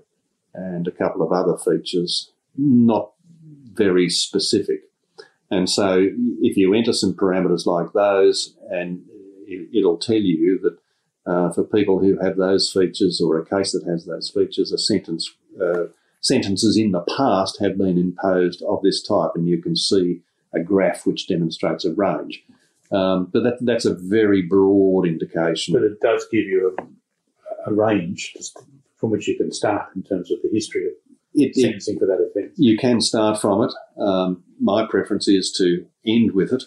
and 0.54 0.88
a 0.88 0.92
couple 0.92 1.22
of 1.22 1.32
other 1.32 1.56
features, 1.56 2.32
not 2.56 3.12
very 3.74 4.08
specific. 4.08 4.82
And 5.50 5.70
so, 5.70 6.08
if 6.42 6.56
you 6.56 6.74
enter 6.74 6.92
some 6.92 7.14
parameters 7.14 7.64
like 7.64 7.92
those, 7.92 8.54
and 8.70 9.02
it'll 9.72 9.98
tell 9.98 10.16
you 10.16 10.58
that 10.62 10.78
uh, 11.30 11.52
for 11.52 11.64
people 11.64 12.00
who 12.00 12.18
have 12.18 12.36
those 12.36 12.70
features 12.70 13.20
or 13.20 13.38
a 13.38 13.46
case 13.46 13.72
that 13.72 13.84
has 13.86 14.04
those 14.04 14.30
features, 14.30 14.72
a 14.72 14.78
sentence 14.78 15.34
uh, 15.62 15.84
sentences 16.20 16.76
in 16.76 16.90
the 16.90 17.04
past 17.16 17.60
have 17.60 17.78
been 17.78 17.96
imposed 17.98 18.62
of 18.62 18.82
this 18.82 19.02
type, 19.02 19.30
and 19.34 19.48
you 19.48 19.62
can 19.62 19.76
see 19.76 20.20
a 20.52 20.60
graph 20.60 21.06
which 21.06 21.28
demonstrates 21.28 21.84
a 21.84 21.92
range. 21.92 22.44
Um, 22.90 23.28
but 23.32 23.42
that, 23.42 23.58
that's 23.60 23.84
a 23.84 23.94
very 23.94 24.42
broad 24.42 25.06
indication. 25.06 25.74
But 25.74 25.82
it 25.82 26.00
does 26.00 26.26
give 26.30 26.44
you 26.44 26.76
a, 27.66 27.70
a 27.70 27.74
range 27.74 28.34
from 28.96 29.10
which 29.10 29.28
you 29.28 29.36
can 29.36 29.52
start 29.52 29.88
in 29.94 30.02
terms 30.02 30.30
of 30.30 30.38
the 30.42 30.48
history 30.52 30.86
of 30.86 30.92
it, 31.34 31.54
sentencing 31.54 31.96
it, 31.96 31.98
for 32.00 32.06
that 32.06 32.26
offence. 32.30 32.54
You 32.56 32.76
can 32.76 33.00
start 33.00 33.40
from 33.40 33.62
it. 33.62 33.72
Um, 34.00 34.42
my 34.60 34.86
preference 34.86 35.28
is 35.28 35.52
to 35.58 35.86
end 36.06 36.32
with 36.32 36.52
it 36.52 36.64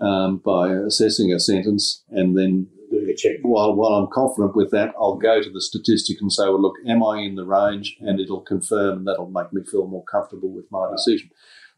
um, 0.00 0.38
by 0.38 0.72
assessing 0.72 1.32
a 1.32 1.40
sentence 1.40 2.04
and 2.10 2.36
then 2.36 2.68
doing 2.90 3.08
a 3.08 3.14
check. 3.14 3.36
While, 3.42 3.74
while 3.74 3.94
I'm 3.94 4.08
confident 4.12 4.56
with 4.56 4.70
that, 4.70 4.94
I'll 4.98 5.16
go 5.16 5.42
to 5.42 5.50
the 5.50 5.60
statistic 5.60 6.18
and 6.20 6.32
say, 6.32 6.44
well, 6.44 6.62
look, 6.62 6.76
am 6.86 7.02
I 7.02 7.20
in 7.20 7.34
the 7.34 7.44
range? 7.44 7.96
And 8.00 8.20
it'll 8.20 8.40
confirm, 8.40 8.98
and 8.98 9.06
that'll 9.06 9.30
make 9.30 9.52
me 9.52 9.62
feel 9.64 9.86
more 9.86 10.04
comfortable 10.04 10.50
with 10.50 10.66
my 10.70 10.84
right. 10.84 10.96
decision. 10.96 11.30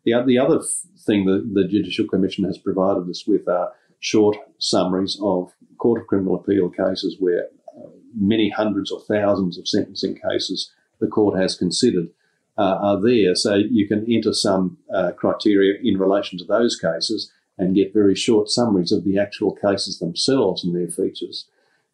The, 0.05 0.23
the 0.27 0.39
other 0.39 0.61
thing 1.07 1.27
that 1.27 1.51
the 1.55 1.67
Judicial 1.67 2.07
Commission 2.07 2.45
has 2.45 2.59
provided 2.59 3.09
us 3.09 3.27
with 3.27 3.49
are 3.49 3.73
short 4.01 4.37
summaries 4.59 5.19
of 5.23 5.53
Court 5.79 6.01
of 6.01 6.07
Criminal 6.07 6.37
Appeal 6.37 6.69
cases 6.71 7.17
where 7.19 7.47
uh, 7.77 7.89
many 8.17 8.51
hundreds 8.51 8.91
or 8.91 9.01
thousands 9.01 9.59
of 9.59 9.69
sentencing 9.69 10.19
cases 10.31 10.73
the 11.01 11.07
court 11.07 11.39
has 11.39 11.57
considered 11.57 12.09
uh, 12.57 12.79
are 12.81 13.01
there. 13.01 13.35
So 13.35 13.55
you 13.55 13.87
can 13.87 14.05
enter 14.13 14.33
some 14.33 14.79
uh, 14.93 15.13
criteria 15.13 15.79
in 15.83 15.99
relation 15.99 16.39
to 16.39 16.45
those 16.45 16.77
cases 16.77 17.33
and 17.57 17.75
get 17.75 17.95
very 17.95 18.15
short 18.15 18.49
summaries 18.49 18.93
of 18.93 19.05
the 19.05 19.19
actual 19.19 19.55
cases 19.55 19.99
themselves 19.99 20.65
and 20.65 20.75
their 20.75 20.89
features. 20.89 21.47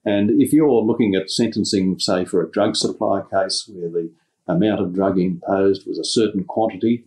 And 0.05 0.31
if 0.43 0.53
you're 0.53 0.83
looking 0.83 1.15
at 1.15 1.31
sentencing, 1.31 1.99
say, 1.99 2.25
for 2.25 2.43
a 2.43 2.51
drug 2.51 2.77
supply 2.77 3.23
case 3.31 3.69
where 3.73 3.91
the 3.91 4.11
amount 4.47 4.81
of 4.81 4.95
drug 4.95 5.19
imposed 5.19 5.87
was 5.87 5.99
a 5.99 6.05
certain 6.05 6.45
quantity, 6.45 7.05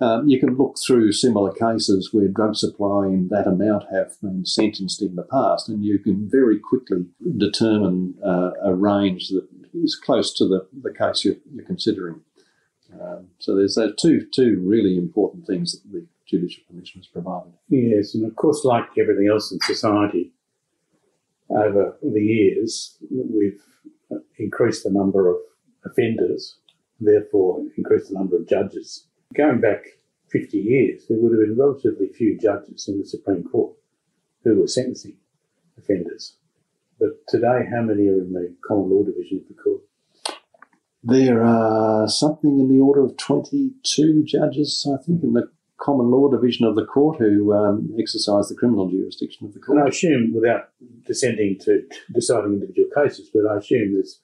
um, 0.00 0.28
you 0.28 0.38
can 0.38 0.56
look 0.56 0.76
through 0.84 1.12
similar 1.12 1.52
cases 1.52 2.10
where 2.12 2.28
drug 2.28 2.54
supply 2.54 3.06
in 3.06 3.28
that 3.30 3.48
amount 3.48 3.84
have 3.92 4.20
been 4.20 4.46
sentenced 4.46 5.02
in 5.02 5.16
the 5.16 5.24
past, 5.24 5.68
and 5.68 5.84
you 5.84 5.98
can 5.98 6.28
very 6.30 6.58
quickly 6.58 7.06
determine 7.36 8.14
uh, 8.24 8.50
a 8.62 8.74
range 8.74 9.28
that 9.28 9.48
is 9.74 9.96
close 9.96 10.32
to 10.34 10.46
the, 10.46 10.66
the 10.82 10.92
case 10.92 11.24
you're, 11.24 11.36
you're 11.52 11.64
considering. 11.64 12.20
Um, 13.00 13.28
so 13.38 13.54
there's 13.54 13.78
two 14.00 14.26
two 14.32 14.62
really 14.64 14.96
important 14.96 15.46
things 15.46 15.72
that 15.72 15.92
the 15.92 16.06
Judicial 16.26 16.62
Commission 16.68 17.00
has 17.00 17.06
provided. 17.06 17.52
Yes, 17.68 18.14
and 18.14 18.24
of 18.24 18.36
course, 18.36 18.64
like 18.64 18.86
everything 18.98 19.28
else 19.30 19.52
in 19.52 19.58
society, 19.60 20.32
over 21.50 21.98
the 22.02 22.22
years 22.22 22.96
we've 23.10 23.60
increased 24.38 24.84
the 24.84 24.90
number 24.90 25.28
of 25.28 25.36
offenders, 25.84 26.56
therefore 27.00 27.62
increased 27.76 28.08
the 28.08 28.14
number 28.14 28.36
of 28.36 28.48
judges 28.48 29.07
Going 29.34 29.60
back 29.60 29.84
50 30.30 30.58
years, 30.58 31.06
there 31.08 31.18
would 31.18 31.32
have 31.32 31.40
been 31.40 31.58
relatively 31.58 32.08
few 32.08 32.38
judges 32.38 32.88
in 32.88 32.98
the 32.98 33.06
Supreme 33.06 33.44
Court 33.44 33.76
who 34.42 34.58
were 34.58 34.66
sentencing 34.66 35.16
offenders. 35.76 36.36
But 36.98 37.26
today, 37.28 37.68
how 37.70 37.82
many 37.82 38.08
are 38.08 38.20
in 38.20 38.32
the 38.32 38.56
common 38.66 38.90
law 38.90 39.04
division 39.04 39.38
of 39.38 39.48
the 39.48 39.62
court? 39.62 39.82
There 41.04 41.44
are 41.44 42.08
something 42.08 42.58
in 42.58 42.68
the 42.68 42.80
order 42.80 43.04
of 43.04 43.16
22 43.16 44.24
judges, 44.24 44.86
I 44.92 45.00
think, 45.02 45.22
in 45.22 45.34
the 45.34 45.50
common 45.76 46.10
law 46.10 46.28
division 46.28 46.66
of 46.66 46.74
the 46.74 46.86
court 46.86 47.18
who 47.18 47.52
um, 47.52 47.94
exercise 47.98 48.48
the 48.48 48.56
criminal 48.56 48.90
jurisdiction 48.90 49.46
of 49.46 49.54
the 49.54 49.60
court. 49.60 49.78
And 49.78 49.86
I 49.86 49.90
assume, 49.90 50.34
without 50.34 50.70
descending 51.06 51.58
to 51.60 51.86
deciding 52.12 52.54
individual 52.54 52.88
cases, 52.96 53.30
but 53.32 53.46
I 53.46 53.58
assume 53.58 53.92
there's 53.92 54.20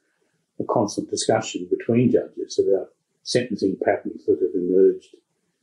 a 0.59 0.65
constant 0.65 1.11
discussion 1.11 1.69
between 1.71 2.11
judges 2.11 2.59
about 2.59 2.89
sentencing 3.25 3.77
patterns 3.85 4.25
that 4.27 4.39
have 4.41 4.55
emerged 4.55 5.17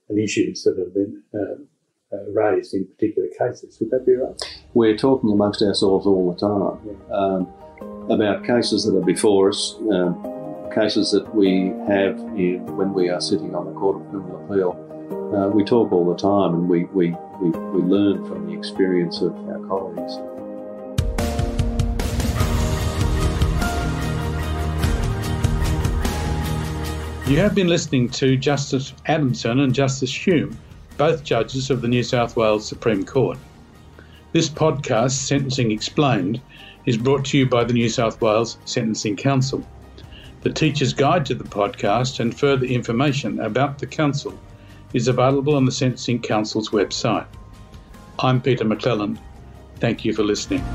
and 0.10 0.20
issues 0.20 0.64
that 0.64 0.78
have 0.78 0.94
been 0.94 1.24
uh, 1.34 2.16
uh, 2.16 2.30
raised 2.32 2.74
in 2.74 2.86
particular 2.86 3.30
cases. 3.40 3.80
Would 3.80 3.92
that 3.92 4.06
be 4.06 4.16
right? 4.16 4.62
We're 4.74 4.98
talking 4.98 5.32
amongst 5.32 5.62
ourselves 5.62 6.06
all 6.06 6.34
the 6.34 6.40
time 6.40 6.80
yeah. 6.86 7.16
um, 7.16 8.12
about 8.12 8.46
cases 8.46 8.84
that 8.86 8.98
are 8.98 9.06
before 9.06 9.50
us, 9.50 9.76
um, 9.92 10.70
cases 10.74 11.12
that 11.12 11.34
we 11.34 11.74
have 11.88 12.20
in, 12.38 12.66
when 12.76 12.94
we 12.94 13.10
are 13.10 13.22
sitting 13.22 13.56
on 13.56 13.66
the 13.66 13.74
Court 13.74 14.02
of 14.02 14.10
Criminal 14.10 14.46
Appeal. 14.46 14.88
Uh, 15.36 15.48
we 15.48 15.64
talk 15.64 15.92
all 15.94 16.06
the 16.06 16.20
time 16.20 16.54
and 16.54 16.68
we, 16.68 16.86
we, 16.86 17.16
we, 17.42 17.50
we 17.52 17.82
learn 17.82 18.26
from 18.28 18.48
the 18.48 18.54
experience 18.54 19.22
of 19.22 19.34
our 19.48 19.60
colleagues. 19.68 20.18
You 27.32 27.38
have 27.38 27.56
been 27.56 27.70
listening 27.70 28.10
to 28.10 28.36
Justice 28.36 28.92
Adamson 29.06 29.62
and 29.62 29.74
Justice 29.74 30.12
Hulme, 30.12 30.54
both 30.98 31.24
judges 31.24 31.70
of 31.70 31.82
the 31.82 31.88
New 31.88 32.04
South 32.04 32.36
Wales 32.36 32.68
Supreme 32.68 33.06
Court. 33.06 33.38
This 34.34 34.50
podcast, 34.50 35.12
Sentencing 35.12 35.72
Explained, 35.72 36.42
is 36.86 36.98
brought 36.98 37.24
to 37.28 37.38
you 37.38 37.46
by 37.46 37.64
the 37.64 37.72
New 37.72 37.88
South 37.88 38.20
Wales 38.20 38.58
Sentencing 38.66 39.16
Council. 39.16 39.66
The 40.42 40.52
Teacher's 40.52 40.92
Guide 40.92 41.26
to 41.28 41.34
the 41.34 41.46
podcast 41.46 42.20
and 42.20 42.38
further 42.38 42.66
information 42.66 43.40
about 43.40 43.80
the 43.80 43.88
Council 43.88 44.38
is 44.94 45.08
available 45.08 45.56
on 45.56 45.64
the 45.64 45.72
Sentencing 45.72 46.20
Council's 46.20 46.72
website. 46.72 47.28
I'm 48.20 48.42
Peter 48.42 48.66
McClellan. 48.66 49.18
Thank 49.78 50.04
you 50.04 50.14
for 50.14 50.24
listening. 50.24 50.66